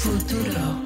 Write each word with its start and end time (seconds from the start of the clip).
Futuro. 0.00 0.80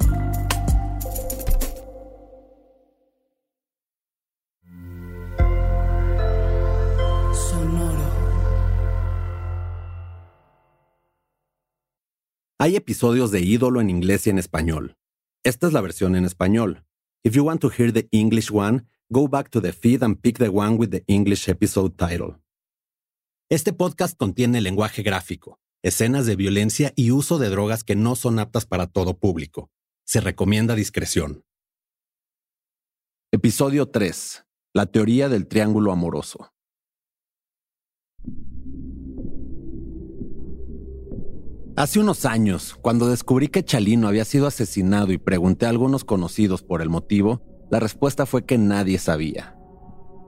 Hay 12.59 12.75
episodios 12.75 13.31
de 13.31 13.39
Ídolo 13.39 13.79
en 13.79 13.89
inglés 13.89 14.27
y 14.27 14.31
en 14.31 14.37
español. 14.37 14.97
Esta 15.45 15.67
es 15.67 15.73
la 15.73 15.79
versión 15.79 16.17
en 16.17 16.25
español. 16.25 16.83
If 17.23 17.35
you 17.35 17.45
want 17.45 17.61
to 17.61 17.69
hear 17.69 17.93
the 17.93 18.09
English 18.11 18.51
one, 18.51 18.85
go 19.09 19.29
back 19.29 19.49
to 19.51 19.61
the 19.61 19.71
feed 19.71 20.03
and 20.03 20.19
pick 20.19 20.39
the 20.39 20.49
one 20.49 20.75
with 20.75 20.89
the 20.89 21.05
English 21.07 21.47
episode 21.47 21.95
title. 21.95 22.35
Este 23.49 23.71
podcast 23.71 24.17
contiene 24.17 24.59
lenguaje 24.59 25.03
gráfico, 25.03 25.59
escenas 25.85 26.25
de 26.25 26.35
violencia 26.35 26.93
y 26.95 27.11
uso 27.11 27.37
de 27.37 27.47
drogas 27.47 27.83
que 27.83 27.95
no 27.95 28.15
son 28.15 28.39
aptas 28.39 28.65
para 28.65 28.87
todo 28.87 29.19
público. 29.19 29.69
Se 30.03 30.19
recomienda 30.19 30.73
discreción. 30.73 31.43
Episodio 33.31 33.87
3. 33.87 34.45
La 34.73 34.87
teoría 34.87 35.29
del 35.29 35.47
triángulo 35.47 35.91
amoroso. 35.91 36.51
Hace 41.75 41.99
unos 41.99 42.25
años, 42.25 42.75
cuando 42.81 43.07
descubrí 43.07 43.49
que 43.49 43.63
Chalino 43.63 44.07
había 44.07 44.25
sido 44.25 44.47
asesinado 44.47 45.11
y 45.11 45.19
pregunté 45.19 45.67
a 45.67 45.69
algunos 45.69 46.03
conocidos 46.03 46.63
por 46.63 46.81
el 46.81 46.89
motivo, 46.89 47.43
la 47.69 47.79
respuesta 47.79 48.25
fue 48.25 48.43
que 48.43 48.57
nadie 48.57 48.97
sabía. 48.97 49.55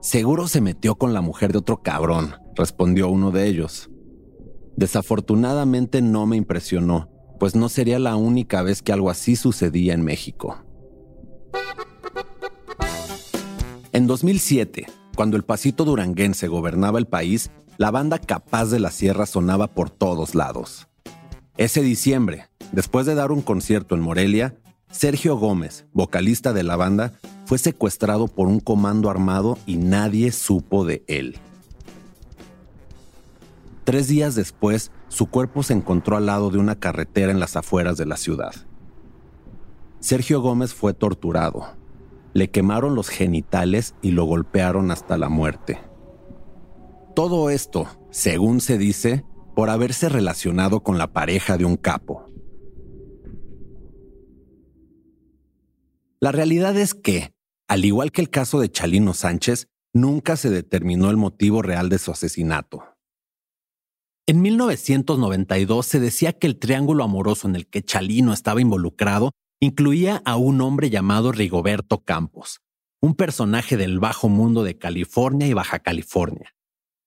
Seguro 0.02 0.46
se 0.46 0.60
metió 0.60 0.94
con 0.94 1.14
la 1.14 1.20
mujer 1.20 1.50
de 1.50 1.58
otro 1.58 1.82
cabrón, 1.82 2.36
respondió 2.54 3.08
uno 3.08 3.32
de 3.32 3.48
ellos. 3.48 3.90
Desafortunadamente 4.78 6.02
no 6.02 6.24
me 6.26 6.36
impresionó, 6.36 7.08
pues 7.40 7.56
no 7.56 7.68
sería 7.68 7.98
la 7.98 8.14
única 8.14 8.62
vez 8.62 8.80
que 8.80 8.92
algo 8.92 9.10
así 9.10 9.34
sucedía 9.34 9.92
en 9.92 10.04
México. 10.04 10.62
En 13.92 14.06
2007, 14.06 14.86
cuando 15.16 15.36
el 15.36 15.42
pasito 15.42 15.84
duranguense 15.84 16.46
gobernaba 16.46 17.00
el 17.00 17.06
país, 17.06 17.50
la 17.76 17.90
banda 17.90 18.20
Capaz 18.20 18.66
de 18.66 18.78
la 18.78 18.92
Sierra 18.92 19.26
sonaba 19.26 19.66
por 19.66 19.90
todos 19.90 20.36
lados. 20.36 20.86
Ese 21.56 21.82
diciembre, 21.82 22.48
después 22.70 23.04
de 23.04 23.16
dar 23.16 23.32
un 23.32 23.42
concierto 23.42 23.96
en 23.96 24.00
Morelia, 24.00 24.54
Sergio 24.92 25.36
Gómez, 25.36 25.86
vocalista 25.92 26.52
de 26.52 26.62
la 26.62 26.76
banda, 26.76 27.14
fue 27.46 27.58
secuestrado 27.58 28.28
por 28.28 28.46
un 28.46 28.60
comando 28.60 29.10
armado 29.10 29.58
y 29.66 29.76
nadie 29.76 30.30
supo 30.30 30.84
de 30.84 31.02
él. 31.08 31.36
Tres 33.88 34.06
días 34.06 34.34
después, 34.34 34.92
su 35.08 35.30
cuerpo 35.30 35.62
se 35.62 35.72
encontró 35.72 36.18
al 36.18 36.26
lado 36.26 36.50
de 36.50 36.58
una 36.58 36.78
carretera 36.78 37.32
en 37.32 37.40
las 37.40 37.56
afueras 37.56 37.96
de 37.96 38.04
la 38.04 38.18
ciudad. 38.18 38.52
Sergio 39.98 40.42
Gómez 40.42 40.74
fue 40.74 40.92
torturado. 40.92 41.74
Le 42.34 42.50
quemaron 42.50 42.94
los 42.94 43.08
genitales 43.08 43.94
y 44.02 44.10
lo 44.10 44.26
golpearon 44.26 44.90
hasta 44.90 45.16
la 45.16 45.30
muerte. 45.30 45.78
Todo 47.16 47.48
esto, 47.48 47.88
según 48.10 48.60
se 48.60 48.76
dice, 48.76 49.24
por 49.56 49.70
haberse 49.70 50.10
relacionado 50.10 50.82
con 50.82 50.98
la 50.98 51.14
pareja 51.14 51.56
de 51.56 51.64
un 51.64 51.76
capo. 51.78 52.26
La 56.20 56.30
realidad 56.30 56.76
es 56.76 56.92
que, 56.92 57.32
al 57.68 57.86
igual 57.86 58.12
que 58.12 58.20
el 58.20 58.28
caso 58.28 58.60
de 58.60 58.70
Chalino 58.70 59.14
Sánchez, 59.14 59.68
nunca 59.94 60.36
se 60.36 60.50
determinó 60.50 61.08
el 61.08 61.16
motivo 61.16 61.62
real 61.62 61.88
de 61.88 61.96
su 61.96 62.10
asesinato. 62.10 62.87
En 64.28 64.42
1992 64.42 65.86
se 65.86 66.00
decía 66.00 66.34
que 66.34 66.46
el 66.46 66.58
triángulo 66.58 67.02
amoroso 67.02 67.48
en 67.48 67.56
el 67.56 67.66
que 67.66 67.82
Chalino 67.82 68.34
estaba 68.34 68.60
involucrado 68.60 69.30
incluía 69.58 70.20
a 70.26 70.36
un 70.36 70.60
hombre 70.60 70.90
llamado 70.90 71.32
Rigoberto 71.32 72.04
Campos, 72.04 72.60
un 73.00 73.14
personaje 73.14 73.78
del 73.78 74.00
bajo 74.00 74.28
mundo 74.28 74.64
de 74.64 74.76
California 74.76 75.46
y 75.46 75.54
Baja 75.54 75.78
California. 75.78 76.54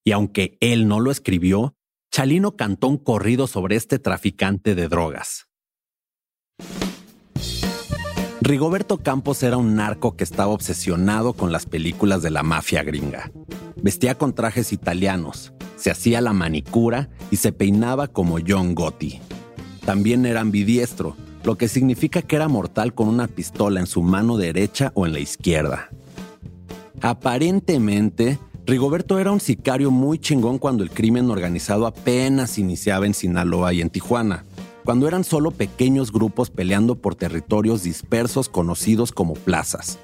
Y 0.03 0.13
aunque 0.13 0.57
él 0.61 0.87
no 0.87 0.99
lo 0.99 1.11
escribió, 1.11 1.75
Chalino 2.11 2.55
cantó 2.55 2.87
un 2.87 2.97
corrido 2.97 3.45
sobre 3.45 3.75
este 3.75 3.99
traficante 3.99 4.73
de 4.73 4.87
drogas. 4.87 5.47
Rigoberto 8.43 8.97
Campos 8.97 9.43
era 9.43 9.57
un 9.57 9.75
narco 9.75 10.15
que 10.15 10.23
estaba 10.23 10.51
obsesionado 10.51 11.33
con 11.33 11.51
las 11.51 11.67
películas 11.67 12.23
de 12.23 12.31
la 12.31 12.41
mafia 12.41 12.81
gringa. 12.81 13.31
Vestía 13.83 14.17
con 14.17 14.33
trajes 14.33 14.73
italianos, 14.73 15.53
se 15.75 15.91
hacía 15.91 16.21
la 16.21 16.33
manicura 16.33 17.09
y 17.29 17.35
se 17.35 17.51
peinaba 17.51 18.07
como 18.07 18.39
John 18.45 18.73
Gotti. 18.73 19.19
También 19.85 20.25
era 20.25 20.41
ambidiestro, 20.41 21.15
lo 21.43 21.55
que 21.55 21.67
significa 21.67 22.23
que 22.23 22.35
era 22.35 22.47
mortal 22.47 22.95
con 22.95 23.09
una 23.09 23.27
pistola 23.27 23.79
en 23.79 23.85
su 23.85 24.01
mano 24.01 24.37
derecha 24.37 24.91
o 24.95 25.05
en 25.05 25.13
la 25.13 25.19
izquierda. 25.19 25.89
Aparentemente, 26.99 28.39
Rigoberto 28.65 29.19
era 29.19 29.31
un 29.31 29.39
sicario 29.39 29.91
muy 29.91 30.17
chingón 30.17 30.57
cuando 30.57 30.83
el 30.83 30.89
crimen 30.89 31.29
organizado 31.29 31.85
apenas 31.85 32.57
iniciaba 32.57 33.05
en 33.05 33.13
Sinaloa 33.13 33.71
y 33.71 33.81
en 33.81 33.91
Tijuana 33.91 34.45
cuando 34.83 35.07
eran 35.07 35.23
solo 35.23 35.51
pequeños 35.51 36.11
grupos 36.11 36.49
peleando 36.49 36.95
por 36.95 37.15
territorios 37.15 37.83
dispersos 37.83 38.49
conocidos 38.49 39.11
como 39.11 39.33
plazas. 39.33 39.99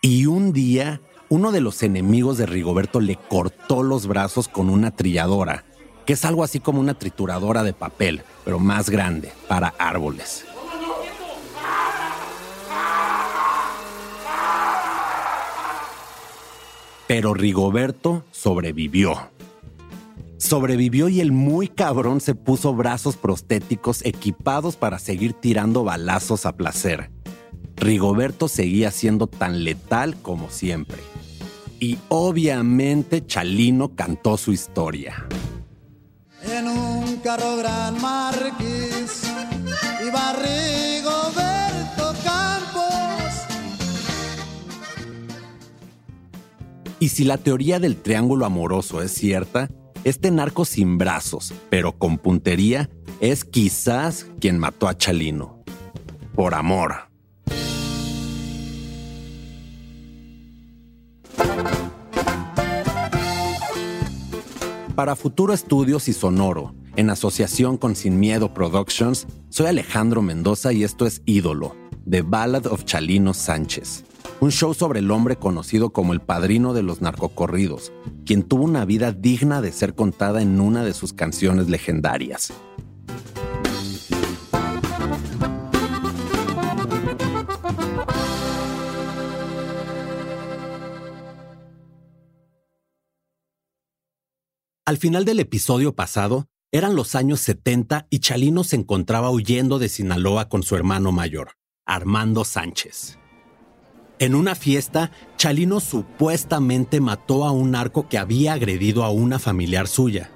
Y 0.00 0.26
un 0.26 0.52
día, 0.52 1.00
uno 1.28 1.50
de 1.50 1.60
los 1.60 1.82
enemigos 1.82 2.36
de 2.36 2.46
Rigoberto 2.46 3.00
le 3.00 3.16
cortó 3.16 3.82
los 3.82 4.06
brazos 4.06 4.48
con 4.48 4.68
una 4.68 4.90
trilladora, 4.90 5.64
que 6.04 6.12
es 6.12 6.24
algo 6.24 6.44
así 6.44 6.60
como 6.60 6.80
una 6.80 6.94
trituradora 6.94 7.62
de 7.62 7.72
papel, 7.72 8.22
pero 8.44 8.58
más 8.58 8.90
grande, 8.90 9.32
para 9.48 9.68
árboles. 9.78 10.44
Pero 17.06 17.34
Rigoberto 17.34 18.24
sobrevivió. 18.30 19.33
Sobrevivió 20.38 21.08
y 21.08 21.20
el 21.20 21.32
muy 21.32 21.68
cabrón 21.68 22.20
se 22.20 22.34
puso 22.34 22.74
brazos 22.74 23.16
prostéticos 23.16 24.04
equipados 24.04 24.76
para 24.76 24.98
seguir 24.98 25.32
tirando 25.32 25.84
balazos 25.84 26.44
a 26.44 26.56
placer. 26.56 27.10
Rigoberto 27.76 28.48
seguía 28.48 28.90
siendo 28.90 29.26
tan 29.26 29.64
letal 29.64 30.16
como 30.20 30.50
siempre. 30.50 30.98
Y 31.80 31.98
obviamente 32.08 33.26
Chalino 33.26 33.94
cantó 33.94 34.36
su 34.36 34.52
historia. 34.52 35.26
En 36.42 36.68
un 36.68 37.16
carro 37.16 37.56
gran 37.56 38.00
marquis 38.00 39.22
iba 40.06 40.32
Rigoberto 40.34 42.14
Campos. 42.24 43.32
Y 47.00 47.08
si 47.08 47.24
la 47.24 47.38
teoría 47.38 47.78
del 47.80 47.96
triángulo 47.96 48.46
amoroso 48.46 49.02
es 49.02 49.12
cierta, 49.12 49.68
este 50.04 50.30
narco 50.30 50.64
sin 50.64 50.98
brazos, 50.98 51.52
pero 51.70 51.98
con 51.98 52.18
puntería, 52.18 52.90
es 53.20 53.44
quizás 53.44 54.26
quien 54.38 54.58
mató 54.58 54.86
a 54.86 54.96
Chalino. 54.96 55.64
Por 56.34 56.54
amor. 56.54 56.94
Para 64.94 65.16
Futuro 65.16 65.52
Estudios 65.52 66.06
y 66.08 66.12
Sonoro, 66.12 66.74
en 66.94 67.10
asociación 67.10 67.76
con 67.76 67.96
Sin 67.96 68.20
Miedo 68.20 68.54
Productions, 68.54 69.26
soy 69.48 69.66
Alejandro 69.66 70.22
Mendoza 70.22 70.72
y 70.72 70.84
esto 70.84 71.06
es 71.06 71.22
Ídolo, 71.24 71.74
The 72.08 72.22
Ballad 72.22 72.66
of 72.66 72.84
Chalino 72.84 73.34
Sánchez 73.34 74.04
un 74.44 74.52
show 74.52 74.74
sobre 74.74 74.98
el 74.98 75.10
hombre 75.10 75.36
conocido 75.36 75.90
como 75.90 76.12
el 76.12 76.20
padrino 76.20 76.74
de 76.74 76.82
los 76.82 77.00
narcocorridos, 77.00 77.92
quien 78.26 78.42
tuvo 78.42 78.64
una 78.64 78.84
vida 78.84 79.10
digna 79.10 79.62
de 79.62 79.72
ser 79.72 79.94
contada 79.94 80.42
en 80.42 80.60
una 80.60 80.84
de 80.84 80.92
sus 80.92 81.14
canciones 81.14 81.70
legendarias. 81.70 82.52
Al 94.84 94.98
final 94.98 95.24
del 95.24 95.40
episodio 95.40 95.94
pasado, 95.94 96.48
eran 96.70 96.94
los 96.94 97.14
años 97.14 97.40
70 97.40 98.08
y 98.10 98.18
Chalino 98.18 98.62
se 98.62 98.76
encontraba 98.76 99.30
huyendo 99.30 99.78
de 99.78 99.88
Sinaloa 99.88 100.50
con 100.50 100.62
su 100.62 100.76
hermano 100.76 101.12
mayor, 101.12 101.52
Armando 101.86 102.44
Sánchez. 102.44 103.16
En 104.20 104.34
una 104.34 104.54
fiesta, 104.54 105.10
Chalino 105.36 105.80
supuestamente 105.80 107.00
mató 107.00 107.44
a 107.44 107.50
un 107.50 107.72
narco 107.72 108.08
que 108.08 108.18
había 108.18 108.52
agredido 108.52 109.02
a 109.02 109.10
una 109.10 109.38
familiar 109.38 109.88
suya. 109.88 110.30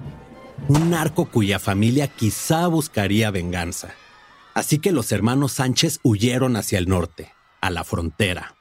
Un 0.67 0.89
narco 0.89 1.25
cuya 1.25 1.59
familia 1.59 2.07
quizá 2.07 2.67
buscaría 2.67 3.31
venganza. 3.31 3.89
Así 4.53 4.79
que 4.79 4.91
los 4.91 5.11
hermanos 5.13 5.53
Sánchez 5.53 5.99
huyeron 6.03 6.57
hacia 6.57 6.77
el 6.77 6.89
norte, 6.89 7.31
a 7.61 7.69
la 7.69 7.85
frontera. 7.85 8.55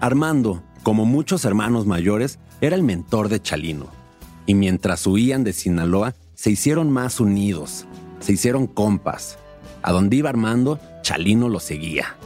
Armando, 0.00 0.64
como 0.82 1.04
muchos 1.04 1.44
hermanos 1.44 1.86
mayores, 1.86 2.40
era 2.60 2.74
el 2.74 2.82
mentor 2.82 3.28
de 3.28 3.40
Chalino. 3.40 3.86
Y 4.46 4.54
mientras 4.54 5.06
huían 5.06 5.44
de 5.44 5.52
Sinaloa, 5.52 6.14
se 6.34 6.50
hicieron 6.50 6.90
más 6.90 7.20
unidos, 7.20 7.86
se 8.18 8.32
hicieron 8.32 8.66
compas. 8.66 9.38
A 9.86 9.92
donde 9.92 10.16
iba 10.16 10.28
Armando, 10.28 10.80
Chalino 11.02 11.48
lo 11.48 11.60
seguía. 11.60 12.16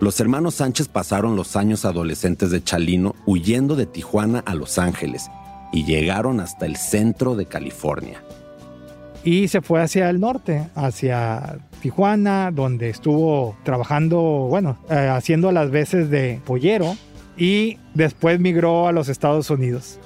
Los 0.00 0.18
hermanos 0.18 0.54
Sánchez 0.54 0.88
pasaron 0.88 1.36
los 1.36 1.54
años 1.54 1.84
adolescentes 1.84 2.50
de 2.50 2.64
Chalino 2.64 3.14
huyendo 3.26 3.76
de 3.76 3.84
Tijuana 3.84 4.42
a 4.46 4.54
Los 4.54 4.78
Ángeles 4.78 5.26
y 5.74 5.84
llegaron 5.84 6.40
hasta 6.40 6.64
el 6.64 6.76
centro 6.76 7.36
de 7.36 7.44
California. 7.44 8.24
Y 9.22 9.48
se 9.48 9.60
fue 9.60 9.82
hacia 9.82 10.08
el 10.08 10.20
norte, 10.20 10.70
hacia 10.74 11.58
Tijuana, 11.82 12.50
donde 12.50 12.88
estuvo 12.88 13.56
trabajando, 13.62 14.18
bueno, 14.48 14.78
eh, 14.88 15.10
haciendo 15.12 15.52
las 15.52 15.70
veces 15.70 16.08
de 16.08 16.40
pollero 16.46 16.96
y 17.36 17.76
después 17.92 18.40
migró 18.40 18.88
a 18.88 18.92
los 18.92 19.10
Estados 19.10 19.50
Unidos. 19.50 19.98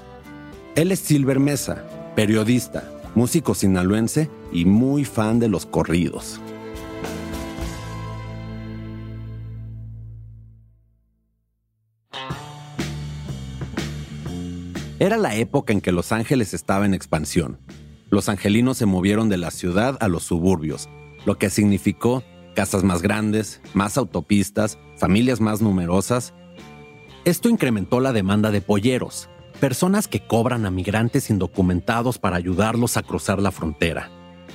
Él 0.74 0.90
es 0.90 0.98
Silver 0.98 1.38
Mesa, 1.38 1.84
periodista, 2.16 2.82
músico 3.14 3.54
sinaloense 3.54 4.28
y 4.52 4.64
muy 4.64 5.04
fan 5.04 5.38
de 5.38 5.46
los 5.46 5.66
corridos. 5.66 6.40
Era 15.00 15.17
la 15.17 15.35
época 15.35 15.73
en 15.73 15.81
que 15.81 15.91
Los 15.91 16.12
Ángeles 16.12 16.55
estaba 16.55 16.87
en 16.87 16.94
expansión. 16.94 17.58
Los 18.11 18.29
angelinos 18.29 18.79
se 18.79 18.87
movieron 18.87 19.29
de 19.29 19.38
la 19.38 19.50
ciudad 19.50 19.96
a 20.00 20.06
los 20.06 20.23
suburbios, 20.23 20.88
lo 21.26 21.37
que 21.37 21.50
significó 21.50 22.23
casas 22.55 22.85
más 22.85 23.02
grandes, 23.02 23.61
más 23.75 23.99
autopistas, 23.99 24.79
familias 24.96 25.41
más 25.41 25.61
numerosas. 25.61 26.32
Esto 27.25 27.49
incrementó 27.49 27.99
la 27.99 28.12
demanda 28.12 28.52
de 28.52 28.61
polleros, 28.61 29.29
personas 29.58 30.06
que 30.06 30.25
cobran 30.25 30.64
a 30.64 30.70
migrantes 30.70 31.29
indocumentados 31.29 32.19
para 32.19 32.37
ayudarlos 32.37 32.96
a 32.96 33.02
cruzar 33.02 33.43
la 33.43 33.50
frontera. 33.50 34.11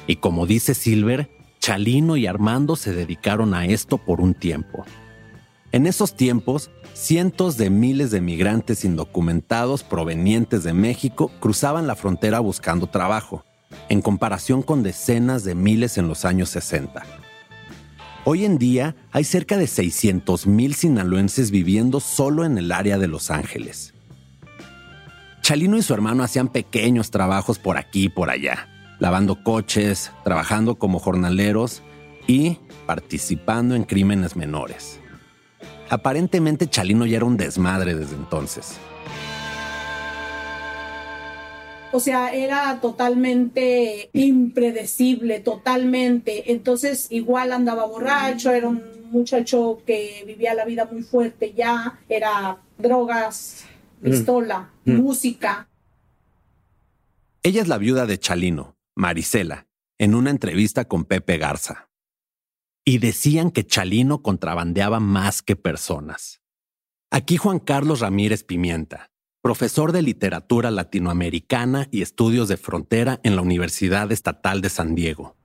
Y 0.07 0.17
como 0.17 0.45
dice 0.45 0.73
Silver, 0.73 1.29
Chalino 1.59 2.15
y 2.15 2.27
Armando 2.27 2.77
se 2.77 2.93
dedicaron 2.93 3.53
a 3.53 3.65
esto 3.65 3.97
por 3.97 4.21
un 4.21 4.33
tiempo. 4.33 4.85
En 5.71 5.85
esos 5.85 6.15
tiempos, 6.15 6.71
cientos 6.93 7.55
de 7.57 7.69
miles 7.69 8.09
de 8.09 8.21
migrantes 8.21 8.83
indocumentados 8.83 9.83
provenientes 9.83 10.63
de 10.63 10.73
México 10.73 11.31
cruzaban 11.39 11.85
la 11.85 11.95
frontera 11.95 12.39
buscando 12.39 12.87
trabajo, 12.87 13.45
en 13.87 14.01
comparación 14.01 14.63
con 14.63 14.81
decenas 14.81 15.43
de 15.43 15.53
miles 15.53 15.99
en 15.99 16.07
los 16.07 16.25
años 16.25 16.49
60. 16.49 17.03
Hoy 18.25 18.45
en 18.45 18.57
día 18.57 18.95
hay 19.11 19.23
cerca 19.23 19.57
de 19.57 19.65
600.000 19.65 20.73
sinaloenses 20.73 21.51
viviendo 21.51 21.99
solo 21.99 22.45
en 22.45 22.57
el 22.57 22.71
área 22.71 22.97
de 22.97 23.07
Los 23.07 23.29
Ángeles. 23.29 23.93
Chalino 25.41 25.77
y 25.77 25.83
su 25.83 25.93
hermano 25.93 26.23
hacían 26.23 26.49
pequeños 26.49 27.11
trabajos 27.11 27.59
por 27.59 27.77
aquí 27.77 28.05
y 28.05 28.09
por 28.09 28.31
allá, 28.31 28.67
lavando 28.99 29.43
coches, 29.43 30.11
trabajando 30.23 30.75
como 30.75 30.97
jornaleros 30.97 31.83
y 32.27 32.57
participando 32.87 33.75
en 33.75 33.83
crímenes 33.83 34.35
menores. 34.35 34.98
Aparentemente 35.89 36.69
Chalino 36.69 37.05
ya 37.05 37.17
era 37.17 37.25
un 37.25 37.37
desmadre 37.37 37.95
desde 37.95 38.15
entonces. 38.15 38.77
O 41.91 41.99
sea, 41.99 42.31
era 42.31 42.79
totalmente 42.79 44.11
impredecible, 44.13 45.39
totalmente. 45.39 46.51
Entonces, 46.51 47.07
igual 47.09 47.51
andaba 47.51 47.85
borracho, 47.85 48.51
era 48.51 48.69
un 48.69 48.83
muchacho 49.09 49.81
que 49.87 50.23
vivía 50.27 50.53
la 50.53 50.65
vida 50.65 50.87
muy 50.91 51.01
fuerte 51.01 51.53
ya, 51.57 51.99
era 52.07 52.57
drogas, 52.77 53.65
mm. 54.01 54.05
pistola, 54.05 54.69
mm. 54.85 54.93
música. 54.93 55.67
Ella 57.41 57.63
es 57.63 57.67
la 57.67 57.79
viuda 57.79 58.05
de 58.05 58.19
Chalino, 58.19 58.75
Marisela, 58.95 59.65
en 59.97 60.13
una 60.13 60.29
entrevista 60.29 60.85
con 60.85 61.05
Pepe 61.05 61.37
Garza 61.37 61.88
y 62.85 62.97
decían 62.97 63.51
que 63.51 63.65
Chalino 63.65 64.21
contrabandeaba 64.21 64.99
más 64.99 65.41
que 65.41 65.55
personas. 65.55 66.41
Aquí 67.11 67.37
Juan 67.37 67.59
Carlos 67.59 68.01
Ramírez 68.01 68.43
Pimienta, 68.43 69.09
profesor 69.41 69.91
de 69.91 70.01
literatura 70.01 70.71
latinoamericana 70.71 71.87
y 71.91 72.01
estudios 72.01 72.47
de 72.47 72.57
frontera 72.57 73.19
en 73.23 73.35
la 73.35 73.41
Universidad 73.41 74.11
Estatal 74.11 74.61
de 74.61 74.69
San 74.69 74.95
Diego. 74.95 75.35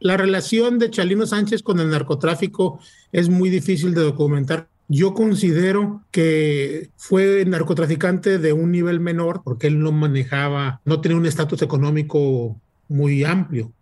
La 0.00 0.16
relación 0.16 0.78
de 0.78 0.90
Chalino 0.90 1.26
Sánchez 1.26 1.62
con 1.62 1.80
el 1.80 1.90
narcotráfico 1.90 2.80
es 3.12 3.28
muy 3.28 3.50
difícil 3.50 3.94
de 3.94 4.02
documentar. 4.02 4.68
Yo 4.88 5.12
considero 5.12 6.02
que 6.10 6.90
fue 6.96 7.44
narcotraficante 7.46 8.38
de 8.38 8.52
un 8.52 8.70
nivel 8.70 9.00
menor 9.00 9.42
porque 9.44 9.66
él 9.66 9.80
no 9.80 9.92
manejaba, 9.92 10.80
no 10.84 11.00
tenía 11.00 11.18
un 11.18 11.26
estatus 11.26 11.62
económico 11.62 12.60
muy 12.88 13.24
amplio. 13.24 13.72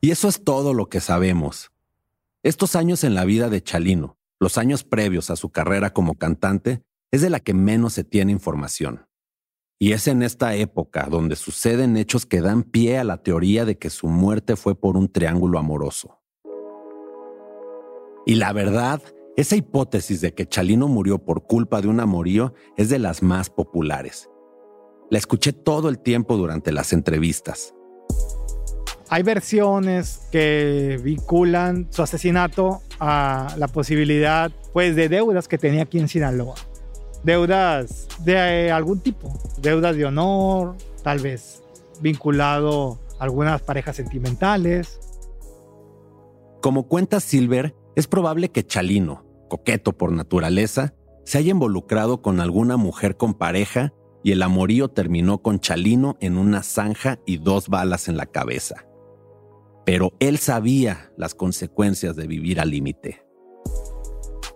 Y 0.00 0.10
eso 0.10 0.28
es 0.28 0.44
todo 0.44 0.74
lo 0.74 0.88
que 0.88 1.00
sabemos. 1.00 1.70
Estos 2.42 2.76
años 2.76 3.04
en 3.04 3.14
la 3.14 3.24
vida 3.24 3.48
de 3.48 3.62
Chalino, 3.62 4.18
los 4.38 4.58
años 4.58 4.84
previos 4.84 5.30
a 5.30 5.36
su 5.36 5.50
carrera 5.50 5.92
como 5.92 6.14
cantante, 6.14 6.82
es 7.10 7.22
de 7.22 7.30
la 7.30 7.40
que 7.40 7.54
menos 7.54 7.94
se 7.94 8.04
tiene 8.04 8.32
información. 8.32 9.06
Y 9.78 9.92
es 9.92 10.08
en 10.08 10.22
esta 10.22 10.54
época 10.54 11.06
donde 11.10 11.36
suceden 11.36 11.96
hechos 11.96 12.24
que 12.24 12.40
dan 12.40 12.62
pie 12.62 12.98
a 12.98 13.04
la 13.04 13.22
teoría 13.22 13.64
de 13.64 13.78
que 13.78 13.90
su 13.90 14.08
muerte 14.08 14.56
fue 14.56 14.74
por 14.74 14.96
un 14.96 15.10
triángulo 15.10 15.58
amoroso. 15.58 16.22
Y 18.24 18.36
la 18.36 18.52
verdad, 18.52 19.02
esa 19.36 19.54
hipótesis 19.54 20.20
de 20.20 20.34
que 20.34 20.48
Chalino 20.48 20.88
murió 20.88 21.18
por 21.18 21.46
culpa 21.46 21.80
de 21.80 21.88
un 21.88 22.00
amorío 22.00 22.54
es 22.76 22.88
de 22.88 22.98
las 22.98 23.22
más 23.22 23.50
populares. 23.50 24.30
La 25.10 25.18
escuché 25.18 25.52
todo 25.52 25.88
el 25.88 26.00
tiempo 26.00 26.36
durante 26.36 26.72
las 26.72 26.92
entrevistas. 26.92 27.75
Hay 29.08 29.22
versiones 29.22 30.26
que 30.32 30.98
vinculan 31.02 31.86
su 31.90 32.02
asesinato 32.02 32.80
a 32.98 33.54
la 33.56 33.68
posibilidad 33.68 34.50
pues, 34.72 34.96
de 34.96 35.08
deudas 35.08 35.46
que 35.46 35.58
tenía 35.58 35.82
aquí 35.82 36.00
en 36.00 36.08
Sinaloa. 36.08 36.56
Deudas 37.22 38.08
de 38.24 38.72
algún 38.72 39.00
tipo, 39.00 39.32
deudas 39.58 39.96
de 39.96 40.06
honor, 40.06 40.76
tal 41.04 41.20
vez 41.20 41.62
vinculado 42.00 42.98
a 43.20 43.24
algunas 43.24 43.62
parejas 43.62 43.96
sentimentales. 43.96 44.98
Como 46.60 46.88
cuenta 46.88 47.20
Silver, 47.20 47.76
es 47.94 48.08
probable 48.08 48.50
que 48.50 48.66
Chalino, 48.66 49.24
coqueto 49.48 49.92
por 49.92 50.10
naturaleza, 50.10 50.94
se 51.24 51.38
haya 51.38 51.52
involucrado 51.52 52.22
con 52.22 52.40
alguna 52.40 52.76
mujer 52.76 53.16
con 53.16 53.34
pareja 53.34 53.92
y 54.24 54.32
el 54.32 54.42
amorío 54.42 54.88
terminó 54.88 55.42
con 55.42 55.60
Chalino 55.60 56.16
en 56.20 56.38
una 56.38 56.64
zanja 56.64 57.20
y 57.24 57.38
dos 57.38 57.68
balas 57.68 58.08
en 58.08 58.16
la 58.16 58.26
cabeza 58.26 58.86
pero 59.86 60.12
él 60.18 60.38
sabía 60.38 61.12
las 61.16 61.34
consecuencias 61.34 62.16
de 62.16 62.26
vivir 62.26 62.60
al 62.60 62.70
límite. 62.70 63.22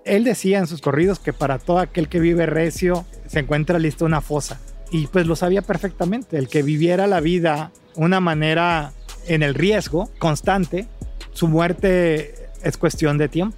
Él 0.05 0.25
decía 0.25 0.59
en 0.59 0.67
sus 0.67 0.81
corridos 0.81 1.21
que 1.21 1.33
para 1.33 1.59
todo 1.59 1.79
aquel 1.79 2.09
que 2.09 2.19
vive 2.19 2.47
recio 2.47 3.07
se 3.29 3.39
encuentra 3.39 3.79
lista 3.79 4.05
una 4.05 4.21
fosa. 4.21 4.61
Y 4.91 5.07
pues 5.07 5.29
lo 5.29 5.37
sabía 5.37 5.63
perfectamente. 5.63 6.37
El 6.37 6.49
que 6.49 6.65
viviera 6.65 7.07
la 7.07 7.21
vida 7.21 7.71
una 7.95 8.19
manera 8.19 8.93
en 9.29 9.45
el 9.45 9.55
riesgo 9.55 10.11
constante, 10.19 10.89
su 11.33 11.47
muerte 11.47 12.35
es 12.65 12.77
cuestión 12.77 13.17
de 13.17 13.29
tiempo. 13.29 13.57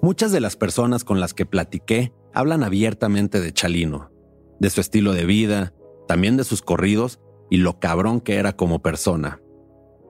Muchas 0.00 0.30
de 0.30 0.40
las 0.40 0.54
personas 0.54 1.02
con 1.02 1.18
las 1.18 1.34
que 1.34 1.44
platiqué 1.44 2.12
hablan 2.32 2.62
abiertamente 2.62 3.40
de 3.40 3.52
Chalino, 3.52 4.12
de 4.60 4.70
su 4.70 4.80
estilo 4.80 5.12
de 5.12 5.24
vida, 5.24 5.72
también 6.06 6.36
de 6.36 6.44
sus 6.44 6.62
corridos 6.62 7.18
y 7.50 7.56
lo 7.56 7.80
cabrón 7.80 8.20
que 8.20 8.36
era 8.36 8.54
como 8.54 8.80
persona 8.80 9.40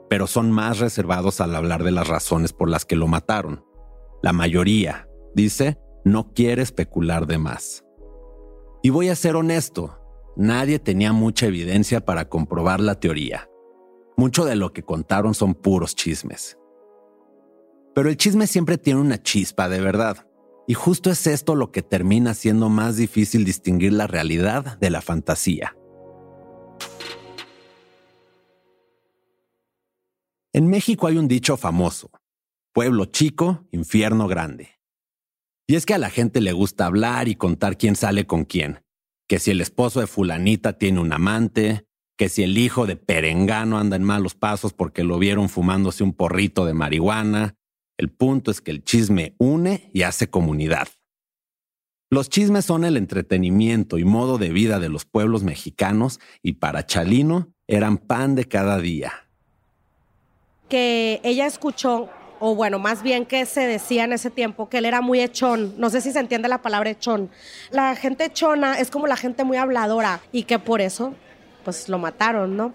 pero 0.09 0.27
son 0.27 0.51
más 0.51 0.79
reservados 0.79 1.41
al 1.41 1.55
hablar 1.55 1.85
de 1.85 1.91
las 1.91 2.09
razones 2.09 2.53
por 2.53 2.69
las 2.69 2.85
que 2.85 2.97
lo 2.97 3.07
mataron. 3.07 3.65
La 4.23 4.33
mayoría, 4.33 5.09
dice, 5.35 5.79
no 6.05 6.33
quiere 6.33 6.63
especular 6.63 7.27
de 7.27 7.39
más. 7.39 7.85
Y 8.83 8.91
voy 8.91 9.09
a 9.09 9.17
ser 9.17 9.37
honesto, 9.37 9.99
nadie 10.37 10.79
tenía 10.79 11.13
mucha 11.13 11.47
evidencia 11.47 12.05
para 12.05 12.29
comprobar 12.29 12.81
la 12.81 13.01
teoría. 13.01 13.49
Mucho 14.17 14.45
de 14.45 14.57
lo 14.57 14.73
que 14.73 14.85
contaron 14.85 15.35
son 15.35 15.55
puros 15.55 15.97
chismes. 15.97 16.59
Pero 17.95 18.09
el 18.09 18.17
chisme 18.17 18.47
siempre 18.47 18.79
tiene 18.79 19.01
una 19.01 19.23
chispa 19.23 19.69
de 19.69 19.81
verdad, 19.81 20.27
y 20.67 20.75
justo 20.75 21.11
es 21.11 21.27
esto 21.27 21.55
lo 21.55 21.71
que 21.73 21.83
termina 21.83 22.35
siendo 22.35 22.69
más 22.69 22.97
difícil 22.97 23.45
distinguir 23.45 23.93
la 23.93 24.07
realidad 24.07 24.79
de 24.79 24.91
la 24.91 25.03
fantasía. 25.03 25.77
México 30.75 31.07
hay 31.07 31.19
un 31.19 31.29
dicho 31.29 31.57
famoso, 31.57 32.11
pueblo 32.73 33.05
chico, 33.05 33.65
infierno 33.71 34.27
grande. 34.27 34.81
Y 35.69 35.77
es 35.77 35.87
que 35.87 35.95
a 35.95 35.99
la 35.99 36.11
gente 36.11 36.41
le 36.41 36.51
gusta 36.51 36.87
hablar 36.87 37.29
y 37.29 37.37
contar 37.37 37.79
quién 37.79 37.95
sale 37.95 38.27
con 38.27 38.45
quién, 38.45 38.83
que 39.29 39.39
si 39.39 39.53
el 39.53 39.61
esposo 39.61 40.01
de 40.01 40.09
fulanita 40.09 40.77
tiene 40.77 40.99
un 40.99 41.13
amante, 41.13 41.87
que 42.19 42.29
si 42.29 42.43
el 42.43 42.59
hijo 42.59 42.89
de 42.89 42.97
Perengano 42.97 43.79
anda 43.79 43.95
en 43.95 44.03
malos 44.03 44.35
pasos 44.35 44.73
porque 44.73 45.05
lo 45.05 45.17
vieron 45.21 45.49
fumándose 45.49 46.03
un 46.03 46.13
porrito 46.13 46.67
de 46.67 46.75
marihuana. 46.75 47.55
El 47.97 48.11
punto 48.11 48.51
es 48.51 48.61
que 48.61 48.73
el 48.73 48.83
chisme 48.83 49.37
une 49.39 49.93
y 49.95 50.03
hace 50.03 50.29
comunidad. 50.29 50.89
Los 52.11 52.31
chismes 52.31 52.65
son 52.65 52.83
el 52.83 52.97
entretenimiento 52.97 53.97
y 53.97 54.05
modo 54.05 54.39
de 54.39 54.49
vida 54.49 54.81
de 54.81 54.89
los 54.89 55.05
pueblos 55.05 55.45
mexicanos 55.45 56.19
y 56.43 56.55
para 56.55 56.85
Chalino 56.85 57.55
eran 57.69 57.97
pan 57.97 58.35
de 58.35 58.47
cada 58.47 58.81
día. 58.81 59.24
Que 60.69 61.21
ella 61.23 61.47
escuchó, 61.47 62.09
o 62.41 62.55
bueno, 62.55 62.79
más 62.79 63.03
bien 63.03 63.27
que 63.27 63.47
se 63.47 63.67
decía 63.67 64.05
en 64.05 64.13
ese 64.13 64.31
tiempo, 64.31 64.69
que 64.69 64.79
él 64.79 64.85
era 64.85 65.01
muy 65.01 65.21
echón. 65.21 65.75
No 65.79 65.91
sé 65.91 66.01
si 66.01 66.13
se 66.13 66.19
entiende 66.19 66.49
la 66.49 66.63
palabra 66.63 66.91
echón. 66.91 67.31
La 67.71 67.95
gente 67.97 68.27
echona 68.27 68.79
es 68.79 68.91
como 68.91 69.07
la 69.07 69.17
gente 69.17 69.45
muy 69.45 69.57
habladora 69.57 70.21
y 70.33 70.45
que 70.45 70.59
por 70.59 70.81
eso, 70.81 71.15
pues 71.65 71.89
lo 71.89 71.99
mataron, 71.99 72.57
¿no? 72.57 72.75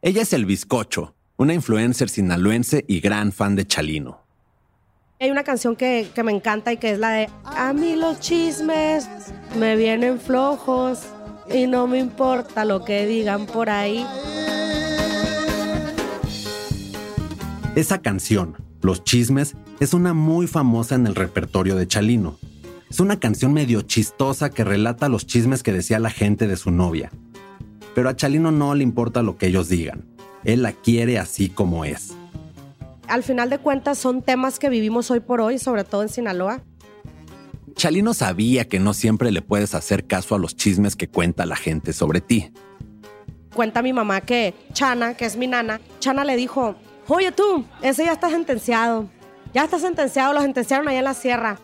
Ella 0.00 0.22
es 0.22 0.32
el 0.32 0.46
bizcocho, 0.46 1.14
una 1.36 1.54
influencer 1.54 2.08
sinaloense 2.08 2.84
y 2.86 3.00
gran 3.00 3.32
fan 3.32 3.56
de 3.56 3.66
Chalino. 3.66 4.20
Hay 5.20 5.30
una 5.30 5.42
canción 5.42 5.74
que, 5.74 6.08
que, 6.14 6.22
me 6.22 6.30
encanta 6.30 6.72
y 6.72 6.76
que 6.76 6.92
es 6.92 6.98
la 7.00 7.10
de 7.10 7.28
A 7.44 7.72
mí 7.72 7.96
los 7.96 8.20
chismes 8.20 9.08
me 9.58 9.74
vienen 9.74 10.20
flojos 10.20 11.00
y 11.52 11.66
no 11.66 11.88
me 11.88 11.98
importa 11.98 12.64
lo 12.64 12.84
que 12.84 13.04
digan 13.06 13.46
por 13.46 13.68
ahí. 13.68 14.06
Esa 17.78 18.02
canción, 18.02 18.56
Los 18.82 19.04
chismes, 19.04 19.54
es 19.80 19.94
una 19.94 20.12
muy 20.12 20.46
famosa 20.46 20.96
en 20.96 21.06
el 21.06 21.14
repertorio 21.14 21.76
de 21.76 21.86
Chalino. 21.86 22.38
Es 22.90 22.98
una 23.00 23.20
canción 23.20 23.52
medio 23.52 23.82
chistosa 23.82 24.50
que 24.50 24.64
relata 24.64 25.08
los 25.08 25.26
chismes 25.26 25.62
que 25.62 25.72
decía 25.72 25.98
la 25.98 26.10
gente 26.10 26.46
de 26.46 26.56
su 26.56 26.70
novia. 26.70 27.10
Pero 27.94 28.08
a 28.08 28.16
Chalino 28.16 28.50
no 28.50 28.74
le 28.74 28.82
importa 28.82 29.22
lo 29.22 29.36
que 29.36 29.46
ellos 29.46 29.68
digan. 29.68 30.06
Él 30.44 30.62
la 30.62 30.72
quiere 30.72 31.18
así 31.18 31.48
como 31.48 31.84
es 31.84 32.14
al 33.08 33.22
final 33.22 33.50
de 33.50 33.58
cuentas 33.58 33.98
son 33.98 34.22
temas 34.22 34.58
que 34.58 34.68
vivimos 34.68 35.10
hoy 35.10 35.20
por 35.20 35.40
hoy, 35.40 35.58
sobre 35.58 35.84
todo 35.84 36.02
en 36.02 36.08
Sinaloa. 36.08 36.60
Chalino 37.74 38.12
sabía 38.12 38.68
que 38.68 38.80
no 38.80 38.92
siempre 38.92 39.32
le 39.32 39.40
puedes 39.40 39.74
hacer 39.74 40.06
caso 40.06 40.34
a 40.34 40.38
los 40.38 40.56
chismes 40.56 40.94
que 40.94 41.08
cuenta 41.08 41.46
la 41.46 41.56
gente 41.56 41.92
sobre 41.92 42.20
ti. 42.20 42.52
Cuenta 43.54 43.82
mi 43.82 43.92
mamá 43.92 44.20
que 44.20 44.54
Chana, 44.72 45.14
que 45.14 45.24
es 45.24 45.36
mi 45.36 45.46
nana, 45.46 45.80
Chana 46.00 46.24
le 46.24 46.36
dijo, 46.36 46.76
oye 47.08 47.32
tú, 47.32 47.64
ese 47.82 48.04
ya 48.04 48.12
está 48.12 48.30
sentenciado. 48.30 49.08
Ya 49.54 49.64
está 49.64 49.78
sentenciado, 49.78 50.32
lo 50.34 50.42
sentenciaron 50.42 50.88
allá 50.88 50.98
en 50.98 51.04
la 51.04 51.14
sierra. 51.14 51.58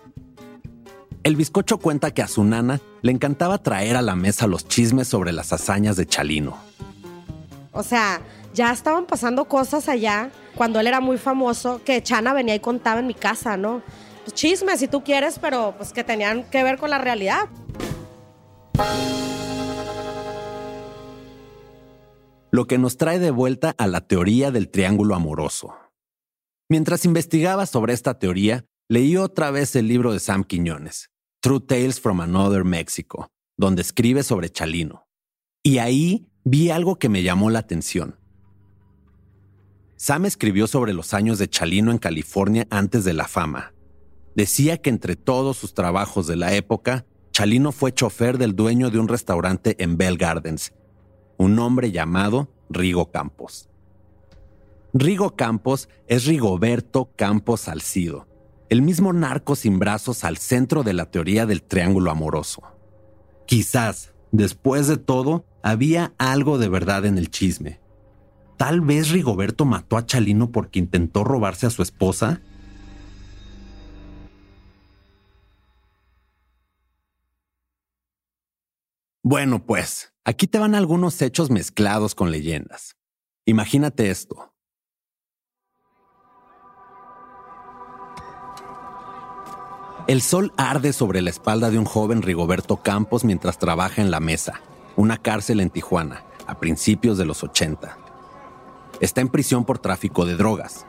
El 1.22 1.36
bizcocho 1.36 1.78
cuenta 1.78 2.10
que 2.10 2.22
a 2.22 2.28
su 2.28 2.44
nana 2.44 2.80
le 3.02 3.12
encantaba 3.12 3.58
traer 3.58 3.96
a 3.96 4.02
la 4.02 4.14
mesa 4.14 4.46
los 4.46 4.66
chismes 4.68 5.08
sobre 5.08 5.32
las 5.32 5.52
hazañas 5.52 5.96
de 5.96 6.06
Chalino. 6.06 6.56
O 7.72 7.82
sea, 7.82 8.20
ya 8.52 8.72
estaban 8.72 9.06
pasando 9.06 9.46
cosas 9.46 9.88
allá 9.88 10.30
cuando 10.54 10.80
él 10.80 10.86
era 10.86 11.00
muy 11.00 11.18
famoso, 11.18 11.82
que 11.84 12.02
Chana 12.02 12.32
venía 12.32 12.54
y 12.54 12.60
contaba 12.60 13.00
en 13.00 13.06
mi 13.06 13.14
casa, 13.14 13.56
¿no? 13.56 13.82
Pues 14.22 14.34
chismes 14.34 14.80
si 14.80 14.88
tú 14.88 15.02
quieres, 15.02 15.38
pero 15.38 15.74
pues 15.76 15.92
que 15.92 16.04
tenían 16.04 16.44
que 16.44 16.62
ver 16.62 16.78
con 16.78 16.90
la 16.90 16.98
realidad. 16.98 17.48
Lo 22.54 22.68
que 22.68 22.78
nos 22.78 22.98
trae 22.98 23.18
de 23.18 23.32
vuelta 23.32 23.74
a 23.78 23.88
la 23.88 24.06
teoría 24.06 24.52
del 24.52 24.68
triángulo 24.68 25.16
amoroso. 25.16 25.74
Mientras 26.68 27.04
investigaba 27.04 27.66
sobre 27.66 27.94
esta 27.94 28.20
teoría, 28.20 28.64
leí 28.88 29.16
otra 29.16 29.50
vez 29.50 29.74
el 29.74 29.88
libro 29.88 30.12
de 30.12 30.20
Sam 30.20 30.44
Quiñones, 30.44 31.10
True 31.40 31.58
Tales 31.58 32.00
from 32.00 32.20
Another 32.20 32.62
Mexico, 32.62 33.26
donde 33.56 33.82
escribe 33.82 34.22
sobre 34.22 34.50
Chalino. 34.50 35.08
Y 35.64 35.78
ahí 35.78 36.28
vi 36.44 36.70
algo 36.70 36.94
que 36.94 37.08
me 37.08 37.24
llamó 37.24 37.50
la 37.50 37.58
atención. 37.58 38.20
Sam 39.96 40.24
escribió 40.24 40.68
sobre 40.68 40.92
los 40.92 41.12
años 41.12 41.40
de 41.40 41.48
Chalino 41.48 41.90
en 41.90 41.98
California 41.98 42.68
antes 42.70 43.02
de 43.02 43.14
la 43.14 43.26
fama. 43.26 43.74
Decía 44.36 44.78
que 44.78 44.90
entre 44.90 45.16
todos 45.16 45.56
sus 45.56 45.74
trabajos 45.74 46.28
de 46.28 46.36
la 46.36 46.54
época, 46.54 47.04
Chalino 47.32 47.72
fue 47.72 47.92
chofer 47.92 48.38
del 48.38 48.54
dueño 48.54 48.90
de 48.92 49.00
un 49.00 49.08
restaurante 49.08 49.74
en 49.82 49.96
Bell 49.96 50.16
Gardens, 50.16 50.72
un 51.44 51.58
hombre 51.58 51.92
llamado 51.92 52.48
Rigo 52.68 53.10
Campos. 53.10 53.68
Rigo 54.92 55.36
Campos 55.36 55.88
es 56.06 56.24
Rigoberto 56.24 57.10
Campos 57.16 57.62
Salcido, 57.62 58.26
el 58.68 58.82
mismo 58.82 59.12
narco 59.12 59.56
sin 59.56 59.78
brazos 59.78 60.24
al 60.24 60.38
centro 60.38 60.82
de 60.82 60.92
la 60.94 61.10
teoría 61.10 61.46
del 61.46 61.62
triángulo 61.62 62.10
amoroso. 62.10 62.62
Quizás, 63.46 64.12
después 64.32 64.88
de 64.88 64.96
todo, 64.96 65.44
había 65.62 66.14
algo 66.18 66.58
de 66.58 66.68
verdad 66.68 67.04
en 67.06 67.18
el 67.18 67.30
chisme, 67.30 67.80
Tal 68.56 68.80
vez 68.80 69.10
Rigoberto 69.10 69.64
mató 69.64 69.96
a 69.96 70.06
Chalino 70.06 70.50
porque 70.50 70.78
intentó 70.78 71.24
robarse 71.24 71.66
a 71.66 71.70
su 71.70 71.82
esposa. 71.82 72.40
Bueno, 79.24 79.66
pues, 79.66 80.12
aquí 80.24 80.46
te 80.46 80.60
van 80.60 80.76
algunos 80.76 81.20
hechos 81.20 81.50
mezclados 81.50 82.14
con 82.14 82.30
leyendas. 82.30 82.94
Imagínate 83.44 84.10
esto. 84.10 84.54
El 90.06 90.22
sol 90.22 90.52
arde 90.56 90.92
sobre 90.92 91.22
la 91.22 91.30
espalda 91.30 91.70
de 91.70 91.78
un 91.78 91.86
joven 91.86 92.22
Rigoberto 92.22 92.82
Campos 92.82 93.24
mientras 93.24 93.58
trabaja 93.58 94.00
en 94.00 94.12
la 94.12 94.20
mesa, 94.20 94.60
una 94.94 95.16
cárcel 95.16 95.58
en 95.60 95.70
Tijuana, 95.70 96.22
a 96.46 96.60
principios 96.60 97.18
de 97.18 97.24
los 97.24 97.42
80 97.42 98.04
está 99.00 99.20
en 99.20 99.28
prisión 99.28 99.64
por 99.64 99.78
tráfico 99.78 100.24
de 100.24 100.36
drogas. 100.36 100.86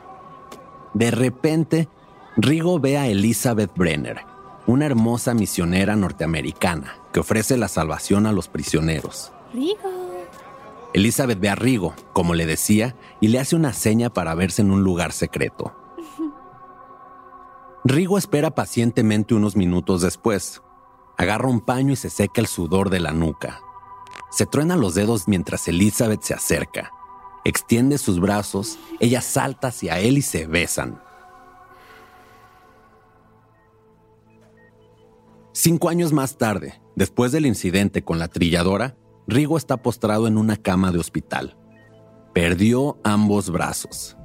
De 0.94 1.10
repente, 1.10 1.88
Rigo 2.36 2.80
ve 2.80 2.98
a 2.98 3.08
Elizabeth 3.08 3.72
Brenner, 3.76 4.20
una 4.66 4.86
hermosa 4.86 5.34
misionera 5.34 5.96
norteamericana 5.96 6.98
que 7.12 7.20
ofrece 7.20 7.56
la 7.56 7.68
salvación 7.68 8.26
a 8.26 8.32
los 8.32 8.48
prisioneros. 8.48 9.32
Rigo. 9.52 9.76
Elizabeth 10.94 11.38
ve 11.38 11.48
a 11.48 11.54
Rigo, 11.54 11.94
como 12.12 12.34
le 12.34 12.46
decía, 12.46 12.96
y 13.20 13.28
le 13.28 13.38
hace 13.38 13.56
una 13.56 13.72
seña 13.72 14.10
para 14.10 14.34
verse 14.34 14.62
en 14.62 14.70
un 14.70 14.82
lugar 14.82 15.12
secreto. 15.12 15.74
Rigo 17.84 18.18
espera 18.18 18.54
pacientemente 18.54 19.34
unos 19.34 19.56
minutos 19.56 20.02
después. 20.02 20.62
Agarra 21.16 21.48
un 21.48 21.60
paño 21.60 21.92
y 21.92 21.96
se 21.96 22.10
seca 22.10 22.40
el 22.40 22.46
sudor 22.46 22.90
de 22.90 23.00
la 23.00 23.12
nuca. 23.12 23.60
Se 24.30 24.46
truena 24.46 24.76
los 24.76 24.94
dedos 24.94 25.28
mientras 25.28 25.68
Elizabeth 25.68 26.22
se 26.22 26.34
acerca 26.34 26.92
extiende 27.46 27.96
sus 27.98 28.18
brazos, 28.18 28.76
ella 28.98 29.20
salta 29.20 29.68
hacia 29.68 30.00
él 30.00 30.18
y 30.18 30.22
se 30.22 30.46
besan. 30.46 31.00
Cinco 35.58 35.88
años 35.88 36.12
más 36.12 36.36
tarde, 36.36 36.82
después 36.96 37.32
del 37.32 37.46
incidente 37.46 38.04
con 38.04 38.18
la 38.18 38.28
trilladora, 38.28 38.94
Rigo 39.26 39.56
está 39.56 39.78
postrado 39.78 40.26
en 40.26 40.36
una 40.36 40.58
cama 40.58 40.92
de 40.92 40.98
hospital. 40.98 41.56
Perdió 42.34 43.00
ambos 43.04 43.48
brazos. 43.48 44.18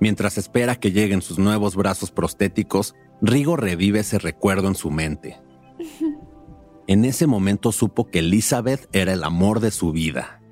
Mientras 0.00 0.36
espera 0.36 0.74
que 0.74 0.90
lleguen 0.90 1.22
sus 1.22 1.38
nuevos 1.38 1.76
brazos 1.76 2.10
prostéticos, 2.10 2.96
Rigo 3.22 3.56
revive 3.56 4.00
ese 4.00 4.18
recuerdo 4.18 4.66
en 4.66 4.74
su 4.74 4.90
mente. 4.90 5.40
En 6.88 7.04
ese 7.04 7.28
momento 7.28 7.70
supo 7.70 8.10
que 8.10 8.18
Elizabeth 8.18 8.88
era 8.92 9.12
el 9.12 9.22
amor 9.22 9.60
de 9.60 9.70
su 9.70 9.92
vida. 9.92 10.42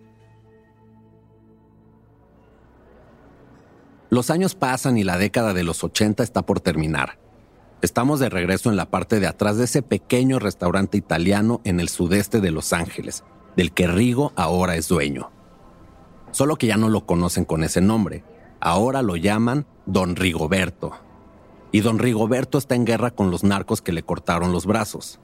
Los 4.11 4.31
años 4.31 4.55
pasan 4.55 4.99
y 4.99 5.03
la 5.03 5.19
década 5.19 5.53
de 5.53 5.65
los 5.65 5.83
80 5.83 6.23
está 6.23 6.45
por 6.45 6.61
terminar. 6.61 7.26
Estamos 7.83 8.21
de 8.21 8.31
regreso 8.31 8.71
en 8.71 8.77
la 8.77 8.91
parte 8.91 9.21
de 9.21 9.27
atrás 9.27 9.59
de 9.59 9.65
ese 9.65 9.83
pequeño 9.83 10.39
restaurante 10.39 10.97
italiano 10.97 11.61
en 11.65 11.79
el 11.79 11.91
sudeste 11.91 12.41
de 12.41 12.51
Los 12.51 12.73
Ángeles, 12.73 13.23
del 13.55 13.73
que 13.73 13.87
Rigo 13.87 14.33
ahora 14.35 14.77
es 14.77 14.89
dueño. 14.89 15.31
Solo 16.31 16.57
que 16.57 16.67
ya 16.67 16.79
no 16.79 16.89
lo 16.89 17.05
conocen 17.05 17.45
con 17.45 17.65
ese 17.65 17.83
nombre. 17.83 18.25
Ahora 18.61 19.03
lo 19.03 19.17
llaman 19.17 19.67
Don 19.85 20.17
Rigoberto. 20.17 20.93
Y 21.71 21.81
Don 21.81 21.99
Rigoberto 21.99 22.57
está 22.57 22.75
en 22.75 22.87
guerra 22.87 23.11
con 23.11 23.31
los 23.31 23.45
narcos 23.45 23.83
que 23.83 23.93
le 23.93 24.03
cortaron 24.03 24.53
los 24.53 24.65
brazos. 24.65 25.21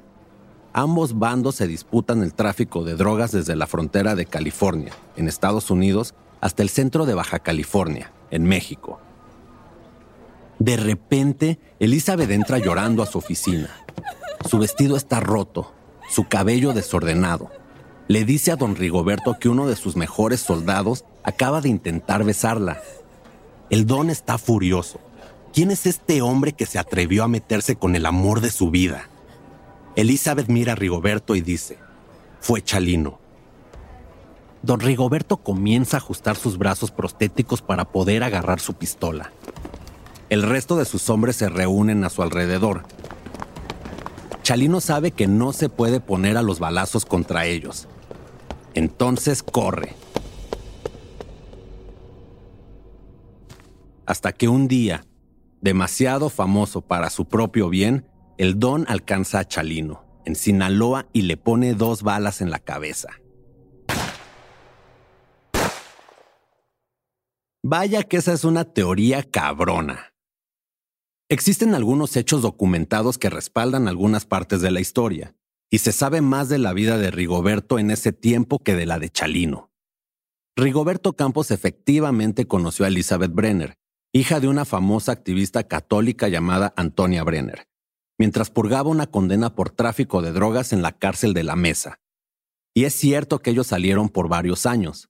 Ambos 0.74 1.18
bandos 1.18 1.54
se 1.54 1.66
disputan 1.66 2.22
el 2.22 2.34
tráfico 2.34 2.84
de 2.84 2.96
drogas 2.96 3.32
desde 3.32 3.56
la 3.56 3.66
frontera 3.66 4.14
de 4.14 4.26
California, 4.26 4.92
en 5.16 5.26
Estados 5.26 5.70
Unidos, 5.70 6.14
hasta 6.42 6.62
el 6.62 6.68
centro 6.68 7.06
de 7.06 7.14
Baja 7.14 7.38
California, 7.38 8.12
en 8.30 8.44
México. 8.44 9.00
De 10.58 10.76
repente, 10.76 11.58
Elizabeth 11.80 12.30
entra 12.30 12.58
llorando 12.58 13.02
a 13.02 13.06
su 13.06 13.18
oficina. 13.18 13.70
Su 14.48 14.58
vestido 14.58 14.96
está 14.96 15.20
roto, 15.20 15.72
su 16.08 16.28
cabello 16.28 16.72
desordenado. 16.72 17.50
Le 18.08 18.24
dice 18.24 18.52
a 18.52 18.56
don 18.56 18.76
Rigoberto 18.76 19.38
que 19.38 19.48
uno 19.48 19.66
de 19.66 19.76
sus 19.76 19.96
mejores 19.96 20.40
soldados 20.40 21.04
acaba 21.22 21.60
de 21.60 21.68
intentar 21.68 22.24
besarla. 22.24 22.80
El 23.70 23.86
don 23.86 24.10
está 24.10 24.38
furioso. 24.38 25.00
¿Quién 25.52 25.70
es 25.70 25.86
este 25.86 26.22
hombre 26.22 26.52
que 26.52 26.66
se 26.66 26.78
atrevió 26.78 27.24
a 27.24 27.28
meterse 27.28 27.76
con 27.76 27.96
el 27.96 28.06
amor 28.06 28.40
de 28.40 28.50
su 28.50 28.70
vida? 28.70 29.08
Elizabeth 29.96 30.48
mira 30.48 30.72
a 30.72 30.76
Rigoberto 30.76 31.34
y 31.36 31.40
dice, 31.42 31.78
fue 32.40 32.62
Chalino. 32.62 33.18
Don 34.62 34.80
Rigoberto 34.80 35.38
comienza 35.38 35.96
a 35.96 36.00
ajustar 36.00 36.36
sus 36.36 36.56
brazos 36.56 36.90
prostéticos 36.90 37.62
para 37.62 37.84
poder 37.84 38.22
agarrar 38.22 38.60
su 38.60 38.74
pistola. 38.74 39.32
El 40.32 40.42
resto 40.42 40.76
de 40.78 40.86
sus 40.86 41.10
hombres 41.10 41.36
se 41.36 41.50
reúnen 41.50 42.04
a 42.04 42.08
su 42.08 42.22
alrededor. 42.22 42.84
Chalino 44.42 44.80
sabe 44.80 45.10
que 45.10 45.26
no 45.26 45.52
se 45.52 45.68
puede 45.68 46.00
poner 46.00 46.38
a 46.38 46.42
los 46.42 46.58
balazos 46.58 47.04
contra 47.04 47.44
ellos. 47.44 47.86
Entonces 48.72 49.42
corre. 49.42 49.94
Hasta 54.06 54.32
que 54.32 54.48
un 54.48 54.68
día, 54.68 55.04
demasiado 55.60 56.30
famoso 56.30 56.80
para 56.80 57.10
su 57.10 57.26
propio 57.26 57.68
bien, 57.68 58.08
el 58.38 58.58
don 58.58 58.86
alcanza 58.88 59.40
a 59.40 59.44
Chalino, 59.46 60.02
en 60.24 60.34
Sinaloa, 60.34 61.08
y 61.12 61.22
le 61.22 61.36
pone 61.36 61.74
dos 61.74 62.02
balas 62.02 62.40
en 62.40 62.48
la 62.48 62.58
cabeza. 62.58 63.10
Vaya 67.62 68.02
que 68.04 68.16
esa 68.16 68.32
es 68.32 68.44
una 68.44 68.64
teoría 68.64 69.22
cabrona. 69.22 70.11
Existen 71.32 71.74
algunos 71.74 72.14
hechos 72.16 72.42
documentados 72.42 73.16
que 73.16 73.30
respaldan 73.30 73.88
algunas 73.88 74.26
partes 74.26 74.60
de 74.60 74.70
la 74.70 74.80
historia, 74.80 75.34
y 75.70 75.78
se 75.78 75.90
sabe 75.90 76.20
más 76.20 76.50
de 76.50 76.58
la 76.58 76.74
vida 76.74 76.98
de 76.98 77.10
Rigoberto 77.10 77.78
en 77.78 77.90
ese 77.90 78.12
tiempo 78.12 78.58
que 78.58 78.74
de 78.74 78.84
la 78.84 78.98
de 78.98 79.08
Chalino. 79.08 79.70
Rigoberto 80.56 81.14
Campos 81.14 81.50
efectivamente 81.50 82.46
conoció 82.46 82.84
a 82.84 82.88
Elizabeth 82.88 83.32
Brenner, 83.32 83.78
hija 84.12 84.40
de 84.40 84.48
una 84.48 84.66
famosa 84.66 85.12
activista 85.12 85.66
católica 85.66 86.28
llamada 86.28 86.74
Antonia 86.76 87.24
Brenner, 87.24 87.66
mientras 88.18 88.50
purgaba 88.50 88.90
una 88.90 89.06
condena 89.06 89.54
por 89.54 89.70
tráfico 89.70 90.20
de 90.20 90.32
drogas 90.32 90.74
en 90.74 90.82
la 90.82 90.92
cárcel 90.92 91.32
de 91.32 91.44
la 91.44 91.56
Mesa. 91.56 91.98
Y 92.74 92.84
es 92.84 92.92
cierto 92.92 93.38
que 93.38 93.52
ellos 93.52 93.68
salieron 93.68 94.10
por 94.10 94.28
varios 94.28 94.66
años. 94.66 95.08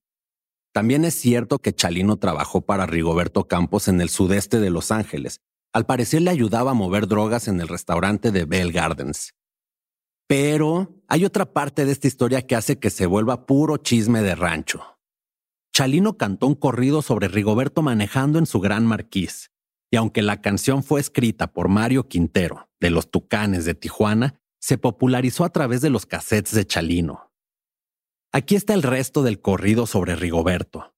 También 0.72 1.04
es 1.04 1.16
cierto 1.16 1.58
que 1.58 1.74
Chalino 1.74 2.16
trabajó 2.18 2.60
para 2.60 2.86
Rigoberto 2.86 3.48
Campos 3.48 3.88
en 3.88 4.00
el 4.00 4.08
sudeste 4.08 4.60
de 4.60 4.70
Los 4.70 4.92
Ángeles. 4.92 5.40
Al 5.72 5.86
parecer 5.86 6.22
le 6.22 6.30
ayudaba 6.30 6.72
a 6.72 6.74
mover 6.74 7.06
drogas 7.06 7.48
en 7.48 7.60
el 7.60 7.68
restaurante 7.68 8.30
de 8.30 8.44
Bell 8.44 8.72
Gardens. 8.72 9.34
Pero 10.26 11.02
hay 11.08 11.24
otra 11.24 11.52
parte 11.52 11.84
de 11.84 11.92
esta 11.92 12.08
historia 12.08 12.46
que 12.46 12.56
hace 12.56 12.78
que 12.78 12.90
se 12.90 13.06
vuelva 13.06 13.46
puro 13.46 13.78
chisme 13.78 14.22
de 14.22 14.34
rancho. 14.34 14.98
Chalino 15.74 16.18
cantó 16.18 16.46
un 16.46 16.54
corrido 16.54 17.00
sobre 17.00 17.28
Rigoberto 17.28 17.80
manejando 17.80 18.38
en 18.38 18.46
su 18.46 18.60
gran 18.60 18.84
marquís, 18.84 19.50
y 19.90 19.96
aunque 19.96 20.20
la 20.22 20.42
canción 20.42 20.82
fue 20.82 21.00
escrita 21.00 21.52
por 21.52 21.68
Mario 21.68 22.08
Quintero, 22.08 22.68
de 22.80 22.90
los 22.90 23.10
Tucanes 23.10 23.64
de 23.64 23.74
Tijuana, 23.74 24.40
se 24.60 24.76
popularizó 24.78 25.44
a 25.44 25.50
través 25.50 25.80
de 25.80 25.90
los 25.90 26.06
cassettes 26.06 26.54
de 26.54 26.66
Chalino. 26.66 27.32
Aquí 28.32 28.54
está 28.54 28.74
el 28.74 28.82
resto 28.82 29.22
del 29.22 29.40
corrido 29.40 29.86
sobre 29.86 30.16
Rigoberto. 30.16 30.94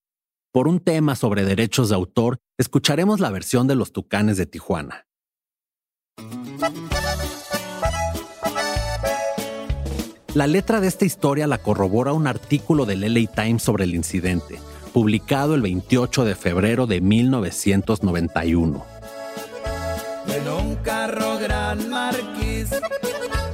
Por 0.52 0.68
un 0.68 0.80
tema 0.80 1.16
sobre 1.16 1.44
derechos 1.44 1.88
de 1.88 1.96
autor, 1.96 2.38
escucharemos 2.58 3.20
la 3.20 3.30
versión 3.30 3.66
de 3.66 3.74
los 3.74 3.92
Tucanes 3.92 4.36
de 4.36 4.46
Tijuana. 4.46 5.06
La 10.34 10.46
letra 10.46 10.80
de 10.80 10.88
esta 10.88 11.04
historia 11.04 11.46
la 11.46 11.58
corrobora 11.58 12.12
un 12.12 12.26
artículo 12.26 12.86
del 12.86 13.00
LA 13.02 13.30
Times 13.32 13.62
sobre 13.62 13.84
el 13.84 13.94
incidente, 13.94 14.58
publicado 14.92 15.54
el 15.54 15.62
28 15.62 16.24
de 16.24 16.34
febrero 16.34 16.86
de 16.86 17.00
1991. 17.00 18.84
En 20.26 20.48
un 20.48 20.76
carro 20.76 21.38
gran 21.38 21.88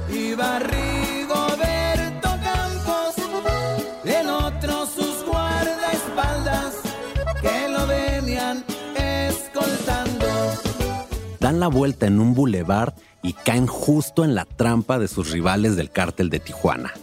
iba 0.09 0.59
Rigoberto 0.59 1.00
Dan 11.51 11.59
la 11.59 11.67
vuelta 11.67 12.07
en 12.07 12.21
un 12.21 12.33
bulevar 12.33 12.95
y 13.21 13.33
caen 13.33 13.67
justo 13.67 14.23
en 14.23 14.35
la 14.35 14.45
trampa 14.45 14.99
de 14.99 15.09
sus 15.09 15.31
rivales 15.31 15.75
del 15.75 15.91
cártel 15.91 16.29
de 16.29 16.39
Tijuana. 16.39 16.93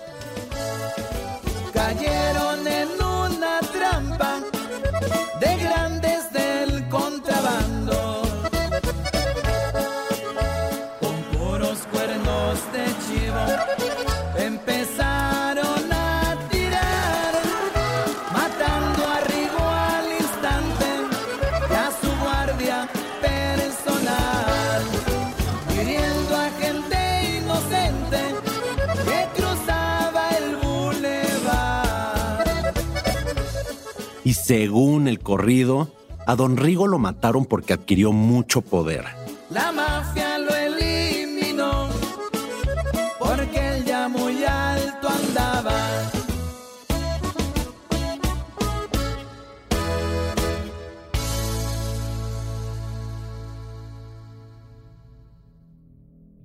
Según 34.48 35.08
el 35.08 35.18
corrido, 35.18 35.92
a 36.26 36.34
don 36.34 36.56
Rigo 36.56 36.87
lo 36.87 36.98
mataron 36.98 37.44
porque 37.44 37.74
adquirió 37.74 38.12
mucho 38.12 38.62
poder. 38.62 39.04
La 39.50 39.72
mafia 39.72 40.38
lo 40.38 40.54
eliminó 40.54 41.90
porque 43.18 43.76
él 43.76 43.84
ya 43.84 44.08
muy 44.08 44.42
alto 44.44 45.06
andaba. 45.06 45.74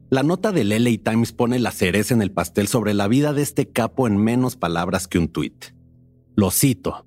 La 0.09 0.23
nota 0.23 0.51
del 0.51 0.71
LA 0.71 1.09
Times 1.09 1.31
pone 1.31 1.57
la 1.57 1.71
cereza 1.71 2.13
en 2.13 2.21
el 2.21 2.33
pastel 2.33 2.67
sobre 2.67 2.93
la 2.93 3.07
vida 3.07 3.31
de 3.31 3.43
este 3.43 3.69
capo 3.69 4.07
en 4.07 4.17
menos 4.17 4.57
palabras 4.57 5.07
que 5.07 5.19
un 5.19 5.29
tuit. 5.29 5.67
Lo 6.35 6.51
cito. 6.51 7.05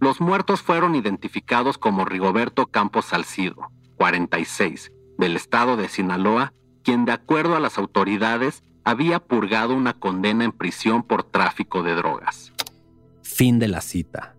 Los 0.00 0.20
muertos 0.20 0.62
fueron 0.62 0.94
identificados 0.94 1.76
como 1.78 2.04
Rigoberto 2.04 2.66
Campos 2.66 3.06
Salcido, 3.06 3.70
46, 3.96 4.92
del 5.18 5.36
estado 5.36 5.76
de 5.76 5.88
Sinaloa, 5.88 6.52
quien 6.84 7.04
de 7.04 7.12
acuerdo 7.12 7.56
a 7.56 7.60
las 7.60 7.78
autoridades 7.78 8.62
había 8.84 9.18
purgado 9.18 9.74
una 9.74 9.94
condena 9.94 10.44
en 10.44 10.52
prisión 10.52 11.02
por 11.02 11.24
tráfico 11.24 11.82
de 11.82 11.94
drogas. 11.94 12.52
Fin 13.22 13.58
de 13.58 13.68
la 13.68 13.80
cita. 13.80 14.36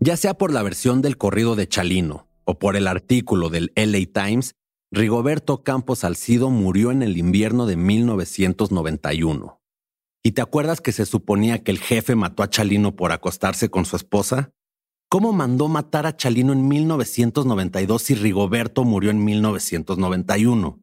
Ya 0.00 0.16
sea 0.16 0.34
por 0.34 0.52
la 0.52 0.62
versión 0.62 1.02
del 1.02 1.16
corrido 1.16 1.56
de 1.56 1.66
Chalino 1.66 2.28
o 2.44 2.58
por 2.58 2.76
el 2.76 2.86
artículo 2.86 3.48
del 3.48 3.72
LA 3.74 4.06
Times, 4.12 4.54
Rigoberto 4.90 5.64
Campos 5.64 6.00
Salcido 6.00 6.50
murió 6.50 6.92
en 6.92 7.02
el 7.02 7.16
invierno 7.16 7.66
de 7.66 7.76
1991. 7.76 9.60
¿Y 10.26 10.32
te 10.32 10.40
acuerdas 10.40 10.80
que 10.80 10.92
se 10.92 11.04
suponía 11.04 11.62
que 11.62 11.70
el 11.70 11.78
jefe 11.78 12.16
mató 12.16 12.42
a 12.42 12.48
Chalino 12.48 12.96
por 12.96 13.12
acostarse 13.12 13.68
con 13.68 13.84
su 13.84 13.96
esposa? 13.96 14.54
¿Cómo 15.10 15.34
mandó 15.34 15.68
matar 15.68 16.06
a 16.06 16.16
Chalino 16.16 16.54
en 16.54 16.66
1992 16.66 18.02
si 18.02 18.14
Rigoberto 18.14 18.84
murió 18.84 19.10
en 19.10 19.22
1991? 19.22 20.82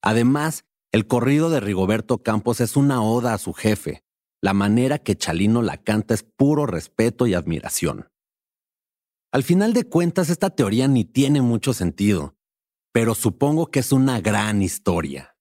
Además, 0.00 0.64
el 0.92 1.08
corrido 1.08 1.50
de 1.50 1.58
Rigoberto 1.58 2.22
Campos 2.22 2.60
es 2.60 2.76
una 2.76 3.02
oda 3.02 3.34
a 3.34 3.38
su 3.38 3.52
jefe. 3.52 4.04
La 4.40 4.54
manera 4.54 4.98
que 4.98 5.16
Chalino 5.16 5.60
la 5.60 5.78
canta 5.78 6.14
es 6.14 6.22
puro 6.22 6.64
respeto 6.64 7.26
y 7.26 7.34
admiración. 7.34 8.08
Al 9.32 9.42
final 9.42 9.72
de 9.72 9.88
cuentas, 9.88 10.30
esta 10.30 10.50
teoría 10.50 10.86
ni 10.86 11.04
tiene 11.04 11.42
mucho 11.42 11.74
sentido, 11.74 12.36
pero 12.92 13.16
supongo 13.16 13.72
que 13.72 13.80
es 13.80 13.90
una 13.90 14.20
gran 14.20 14.62
historia. 14.62 15.36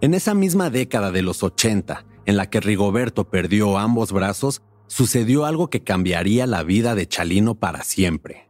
En 0.00 0.14
esa 0.14 0.32
misma 0.32 0.70
década 0.70 1.10
de 1.10 1.22
los 1.22 1.42
80, 1.42 2.04
en 2.24 2.36
la 2.36 2.48
que 2.48 2.60
Rigoberto 2.60 3.28
perdió 3.28 3.78
ambos 3.78 4.12
brazos, 4.12 4.62
sucedió 4.86 5.44
algo 5.44 5.70
que 5.70 5.82
cambiaría 5.82 6.46
la 6.46 6.62
vida 6.62 6.94
de 6.94 7.08
Chalino 7.08 7.56
para 7.56 7.82
siempre. 7.82 8.48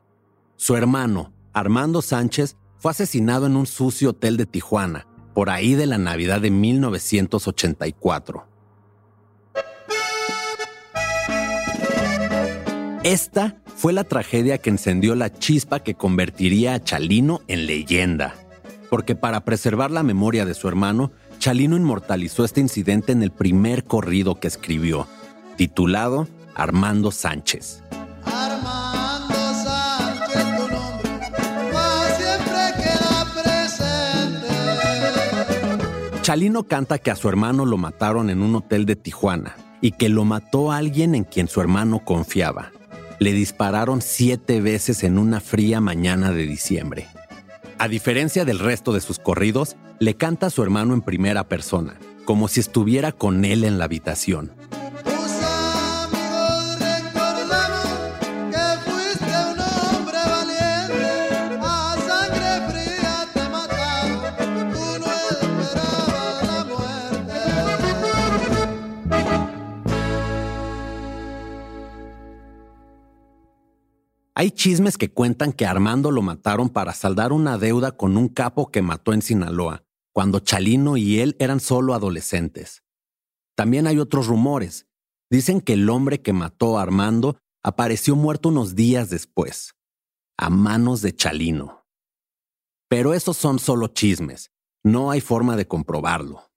Su 0.56 0.76
hermano, 0.76 1.32
Armando 1.54 2.02
Sánchez, 2.02 2.58
fue 2.76 2.90
asesinado 2.90 3.46
en 3.46 3.56
un 3.56 3.64
sucio 3.66 4.10
hotel 4.10 4.36
de 4.36 4.44
Tijuana, 4.44 5.06
por 5.32 5.48
ahí 5.48 5.74
de 5.74 5.86
la 5.86 5.96
Navidad 5.96 6.42
de 6.42 6.50
1984. 6.50 8.46
Esta 13.04 13.62
fue 13.74 13.94
la 13.94 14.04
tragedia 14.04 14.58
que 14.58 14.68
encendió 14.68 15.14
la 15.14 15.32
chispa 15.32 15.80
que 15.80 15.94
convertiría 15.94 16.74
a 16.74 16.84
Chalino 16.84 17.40
en 17.48 17.64
leyenda. 17.64 18.34
Porque 18.90 19.14
para 19.14 19.46
preservar 19.46 19.90
la 19.90 20.02
memoria 20.02 20.44
de 20.44 20.54
su 20.54 20.68
hermano, 20.68 21.10
Chalino 21.38 21.76
inmortalizó 21.76 22.44
este 22.44 22.60
incidente 22.60 23.12
en 23.12 23.22
el 23.22 23.30
primer 23.30 23.84
corrido 23.84 24.34
que 24.40 24.48
escribió, 24.48 25.06
titulado 25.56 26.26
Armando 26.54 27.12
Sánchez. 27.12 27.82
Armando 28.24 29.34
Sánchez, 29.34 30.44
tu 30.56 30.68
nombre 30.68 31.08
siempre 32.16 32.58
queda 32.76 33.26
presente. 33.42 34.48
Chalino 36.22 36.64
canta 36.64 36.98
que 36.98 37.12
a 37.12 37.16
su 37.16 37.28
hermano 37.28 37.64
lo 37.64 37.76
mataron 37.76 38.30
en 38.30 38.42
un 38.42 38.56
hotel 38.56 38.84
de 38.84 38.96
Tijuana 38.96 39.54
y 39.80 39.92
que 39.92 40.08
lo 40.08 40.24
mató 40.24 40.72
alguien 40.72 41.14
en 41.14 41.22
quien 41.22 41.46
su 41.46 41.60
hermano 41.60 42.04
confiaba. 42.04 42.72
le 43.20 43.32
dispararon 43.32 44.00
siete 44.00 44.60
veces 44.60 45.02
en 45.02 45.18
una 45.18 45.40
fría 45.40 45.80
mañana 45.80 46.30
de 46.30 46.46
diciembre. 46.46 47.08
A 47.80 47.86
diferencia 47.86 48.44
del 48.44 48.58
resto 48.58 48.92
de 48.92 49.00
sus 49.00 49.20
corridos, 49.20 49.76
le 50.00 50.16
canta 50.16 50.46
a 50.46 50.50
su 50.50 50.64
hermano 50.64 50.94
en 50.94 51.02
primera 51.02 51.46
persona, 51.46 51.94
como 52.24 52.48
si 52.48 52.58
estuviera 52.58 53.12
con 53.12 53.44
él 53.44 53.62
en 53.62 53.78
la 53.78 53.84
habitación. 53.84 54.50
Hay 74.38 74.52
chismes 74.52 74.96
que 74.96 75.12
cuentan 75.12 75.52
que 75.52 75.66
Armando 75.66 76.12
lo 76.12 76.22
mataron 76.22 76.68
para 76.68 76.92
saldar 76.92 77.32
una 77.32 77.58
deuda 77.58 77.96
con 77.96 78.16
un 78.16 78.28
capo 78.28 78.70
que 78.70 78.82
mató 78.82 79.12
en 79.12 79.20
Sinaloa, 79.20 79.82
cuando 80.14 80.38
Chalino 80.38 80.96
y 80.96 81.18
él 81.18 81.34
eran 81.40 81.58
solo 81.58 81.92
adolescentes. 81.92 82.84
También 83.56 83.88
hay 83.88 83.98
otros 83.98 84.28
rumores. 84.28 84.86
Dicen 85.28 85.60
que 85.60 85.72
el 85.72 85.90
hombre 85.90 86.22
que 86.22 86.32
mató 86.32 86.78
a 86.78 86.82
Armando 86.82 87.40
apareció 87.64 88.14
muerto 88.14 88.50
unos 88.50 88.76
días 88.76 89.10
después, 89.10 89.74
a 90.36 90.50
manos 90.50 91.02
de 91.02 91.16
Chalino. 91.16 91.84
Pero 92.88 93.14
esos 93.14 93.36
son 93.36 93.58
solo 93.58 93.88
chismes, 93.88 94.52
no 94.84 95.10
hay 95.10 95.20
forma 95.20 95.56
de 95.56 95.66
comprobarlo. 95.66 96.48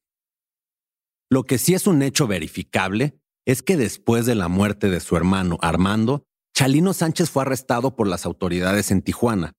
Lo 1.31 1.45
que 1.45 1.57
sí 1.57 1.73
es 1.73 1.87
un 1.87 2.03
hecho 2.03 2.27
verificable 2.27 3.19
es 3.47 3.63
que 3.63 3.75
después 3.75 4.27
de 4.27 4.35
la 4.35 4.49
muerte 4.49 4.91
de 4.91 4.99
su 4.99 5.17
hermano 5.17 5.57
Armando, 5.61 6.27
Chalino 6.61 6.93
Sánchez 6.93 7.31
fue 7.31 7.41
arrestado 7.41 7.95
por 7.95 8.07
las 8.07 8.23
autoridades 8.27 8.91
en 8.91 9.01
Tijuana, 9.01 9.53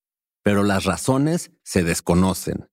pero 0.44 0.62
las 0.62 0.84
razones 0.84 1.50
se 1.64 1.82
desconocen. 1.82 2.68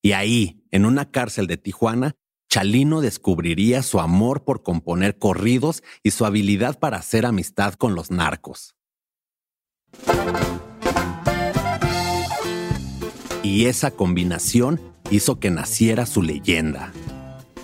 Y 0.00 0.12
ahí, 0.12 0.64
en 0.70 0.86
una 0.86 1.10
cárcel 1.10 1.46
de 1.46 1.58
Tijuana, 1.58 2.14
Chalino 2.48 3.02
descubriría 3.02 3.82
su 3.82 4.00
amor 4.00 4.42
por 4.42 4.62
componer 4.62 5.18
corridos 5.18 5.82
y 6.02 6.12
su 6.12 6.24
habilidad 6.24 6.78
para 6.78 6.96
hacer 6.96 7.26
amistad 7.26 7.74
con 7.74 7.94
los 7.94 8.10
narcos. 8.10 8.74
Y 13.42 13.66
esa 13.66 13.90
combinación 13.90 14.80
hizo 15.10 15.40
que 15.40 15.50
naciera 15.50 16.06
su 16.06 16.22
leyenda. 16.22 16.90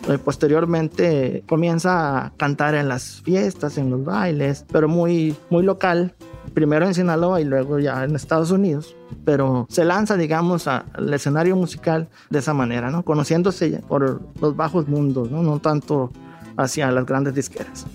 Eh, 0.09 0.19
Posteriormente 0.19 1.45
comienza 1.49 2.27
a 2.27 2.33
cantar 2.37 2.75
en 2.75 2.89
las 2.89 3.23
fiestas, 3.23 3.79
en 3.79 3.91
los 3.91 4.05
bailes, 4.05 4.65
pero 4.71 4.89
muy, 4.89 5.35
muy 5.51 5.63
local. 5.63 6.15
Primero 6.53 6.87
en 6.87 6.95
Sinaloa 6.95 7.41
y 7.41 7.45
luego 7.45 7.79
ya 7.79 8.05
en 8.05 8.15
Estados 8.15 8.51
Unidos. 8.51 8.95
Pero 9.25 9.67
se 9.71 9.85
lanza, 9.85 10.17
digamos, 10.17 10.69
al 10.69 11.13
escenario 11.13 11.57
musical 11.57 12.09
de 12.31 12.39
esa 12.41 12.53
manera, 12.53 12.91
¿no? 12.91 13.03
Conociéndose 13.03 13.83
por 13.89 14.21
los 14.41 14.57
bajos 14.57 14.89
mundos, 14.89 15.31
¿no? 15.31 15.43
No 15.43 15.59
tanto 15.59 16.13
hacia 16.57 16.91
las 16.91 17.07
grandes 17.07 17.35
disqueras. 17.35 17.87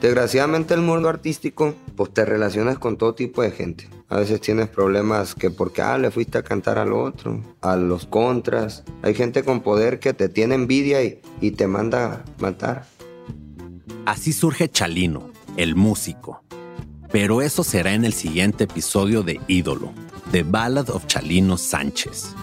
Desgraciadamente 0.00 0.74
el 0.74 0.80
mundo 0.80 1.08
artístico, 1.08 1.74
pues 1.96 2.12
te 2.14 2.24
relacionas 2.24 2.78
con 2.78 2.96
todo 2.96 3.14
tipo 3.14 3.42
de 3.42 3.50
gente. 3.50 3.88
A 4.08 4.18
veces 4.18 4.40
tienes 4.40 4.68
problemas 4.68 5.34
que 5.34 5.50
porque 5.50 5.82
ah, 5.82 5.98
le 5.98 6.10
fuiste 6.12 6.38
a 6.38 6.42
cantar 6.42 6.78
al 6.78 6.92
otro, 6.92 7.42
a 7.60 7.76
los 7.76 8.06
contras. 8.06 8.84
Hay 9.02 9.14
gente 9.14 9.42
con 9.42 9.60
poder 9.60 9.98
que 9.98 10.14
te 10.14 10.28
tiene 10.28 10.54
envidia 10.54 11.02
y, 11.02 11.20
y 11.40 11.50
te 11.50 11.66
manda 11.66 12.12
a 12.14 12.24
matar. 12.40 12.86
Así 14.06 14.32
surge 14.32 14.70
Chalino, 14.70 15.30
el 15.56 15.74
músico. 15.74 16.42
Pero 17.10 17.42
eso 17.42 17.64
será 17.64 17.92
en 17.92 18.04
el 18.04 18.12
siguiente 18.12 18.64
episodio 18.64 19.22
de 19.22 19.40
Ídolo, 19.48 19.92
The 20.30 20.44
Ballad 20.44 20.90
of 20.90 21.06
Chalino 21.06 21.56
Sánchez. 21.56 22.34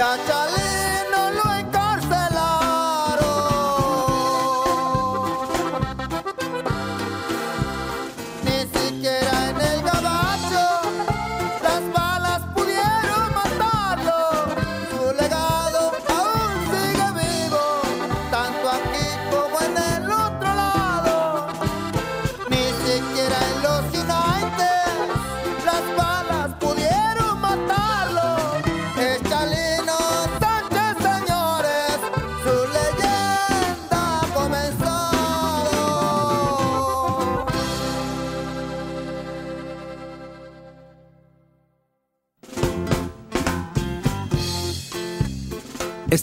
Y 0.00 0.02
a 0.02 0.39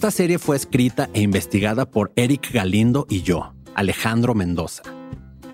Esta 0.07 0.23
serie 0.23 0.39
fue 0.39 0.55
escrita 0.55 1.09
e 1.13 1.19
investigada 1.19 1.91
por 1.91 2.13
Eric 2.15 2.53
Galindo 2.53 3.05
y 3.09 3.23
yo, 3.23 3.53
Alejandro 3.75 4.35
Mendoza. 4.35 4.83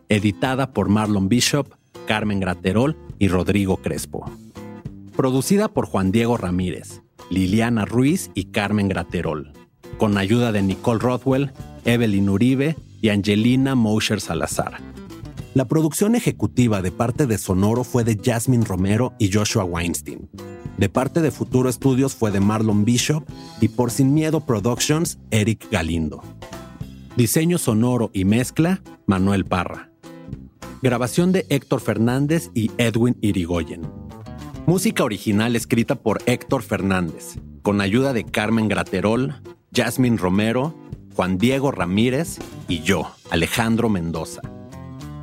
Editada 0.09 0.73
por 0.73 0.89
Marlon 0.89 1.27
Bishop, 1.27 1.73
Carmen 2.05 2.39
Graterol 2.39 2.95
y 3.17 3.29
Rodrigo 3.29 3.77
Crespo. 3.77 4.29
Producida 5.15 5.69
por 5.69 5.87
Juan 5.87 6.11
Diego 6.11 6.37
Ramírez, 6.37 7.01
Liliana 7.31 7.85
Ruiz 7.85 8.29
y 8.35 8.51
Carmen 8.51 8.89
Graterol. 8.89 9.53
Con 9.97 10.19
ayuda 10.19 10.51
de 10.51 10.61
Nicole 10.61 10.99
Rothwell, 10.99 11.51
Evelyn 11.83 12.29
Uribe 12.29 12.75
y 13.01 13.09
Angelina 13.09 13.73
Mosher 13.73 14.21
Salazar. 14.21 14.77
La 15.55 15.65
producción 15.65 16.13
ejecutiva 16.13 16.83
de 16.83 16.91
parte 16.91 17.25
de 17.25 17.39
Sonoro 17.39 17.83
fue 17.83 18.03
de 18.03 18.19
Jasmine 18.23 18.65
Romero 18.65 19.13
y 19.17 19.31
Joshua 19.33 19.63
Weinstein. 19.63 20.29
De 20.77 20.89
parte 20.89 21.21
de 21.21 21.31
Futuro 21.31 21.71
Studios 21.71 22.15
fue 22.15 22.31
de 22.31 22.39
Marlon 22.39 22.83
Bishop 22.83 23.23
y 23.61 23.67
por 23.67 23.91
Sin 23.91 24.13
Miedo 24.13 24.41
Productions, 24.41 25.19
Eric 25.29 25.69
Galindo. 25.71 26.21
Diseño 27.15 27.59
sonoro 27.59 28.09
y 28.11 28.25
mezcla, 28.25 28.81
Manuel 29.05 29.45
Parra. 29.45 29.91
Grabación 30.81 31.31
de 31.31 31.45
Héctor 31.49 31.79
Fernández 31.79 32.49
y 32.55 32.71
Edwin 32.77 33.15
Irigoyen. 33.21 33.81
Música 34.65 35.03
original 35.03 35.55
escrita 35.55 35.95
por 35.95 36.21
Héctor 36.25 36.63
Fernández, 36.63 37.35
con 37.61 37.79
ayuda 37.79 38.13
de 38.13 38.23
Carmen 38.23 38.67
Graterol, 38.67 39.35
Jasmine 39.73 40.17
Romero, 40.17 40.73
Juan 41.15 41.37
Diego 41.37 41.71
Ramírez 41.71 42.39
y 42.67 42.81
yo, 42.81 43.11
Alejandro 43.29 43.89
Mendoza. 43.89 44.41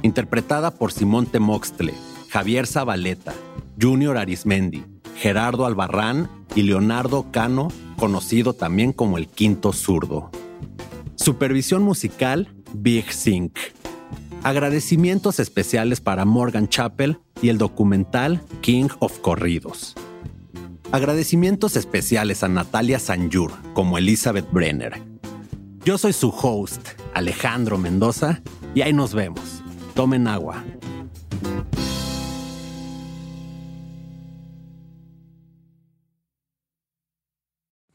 Interpretada 0.03 0.71
por 0.71 0.93
Simón 0.93 1.27
Temoxtle, 1.27 1.95
Javier 2.29 2.67
Zabaleta, 2.67 3.35
Junior 3.81 4.17
Arismendi, 4.17 4.85
Gerardo 5.21 5.67
Albarrán 5.67 6.31
y 6.55 6.63
Leonardo 6.63 7.27
Cano, 7.31 7.69
conocido 7.99 8.55
también 8.55 8.95
como 8.95 9.19
el 9.19 9.29
Quinto 9.29 9.75
Zurdo. 9.75 10.31
Supervisión 11.15 11.83
musical, 11.83 12.49
Big 12.73 13.13
Sync. 13.13 13.55
Agradecimientos 14.43 15.39
especiales 15.39 16.01
para 16.01 16.25
Morgan 16.25 16.71
Chappell 16.71 17.19
y 17.43 17.51
el 17.51 17.59
documental 17.59 18.41
King 18.63 18.89
of 19.01 19.19
Corridos. 19.19 19.95
Agradecimientos 20.91 21.77
especiales 21.77 22.43
a 22.43 22.49
Natalia 22.49 22.99
Sanjur 22.99 23.53
como 23.75 23.99
Elizabeth 23.99 24.51
Brenner. 24.51 25.03
Yo 25.85 25.99
soy 25.99 26.15
su 26.15 26.31
host, 26.31 26.81
Alejandro 27.13 27.77
Mendoza, 27.77 28.41
y 28.75 28.81
ahí 28.81 28.95
nos 28.95 29.13
vemos. 29.13 29.63
Tomen 29.93 30.27
agua. 30.27 30.65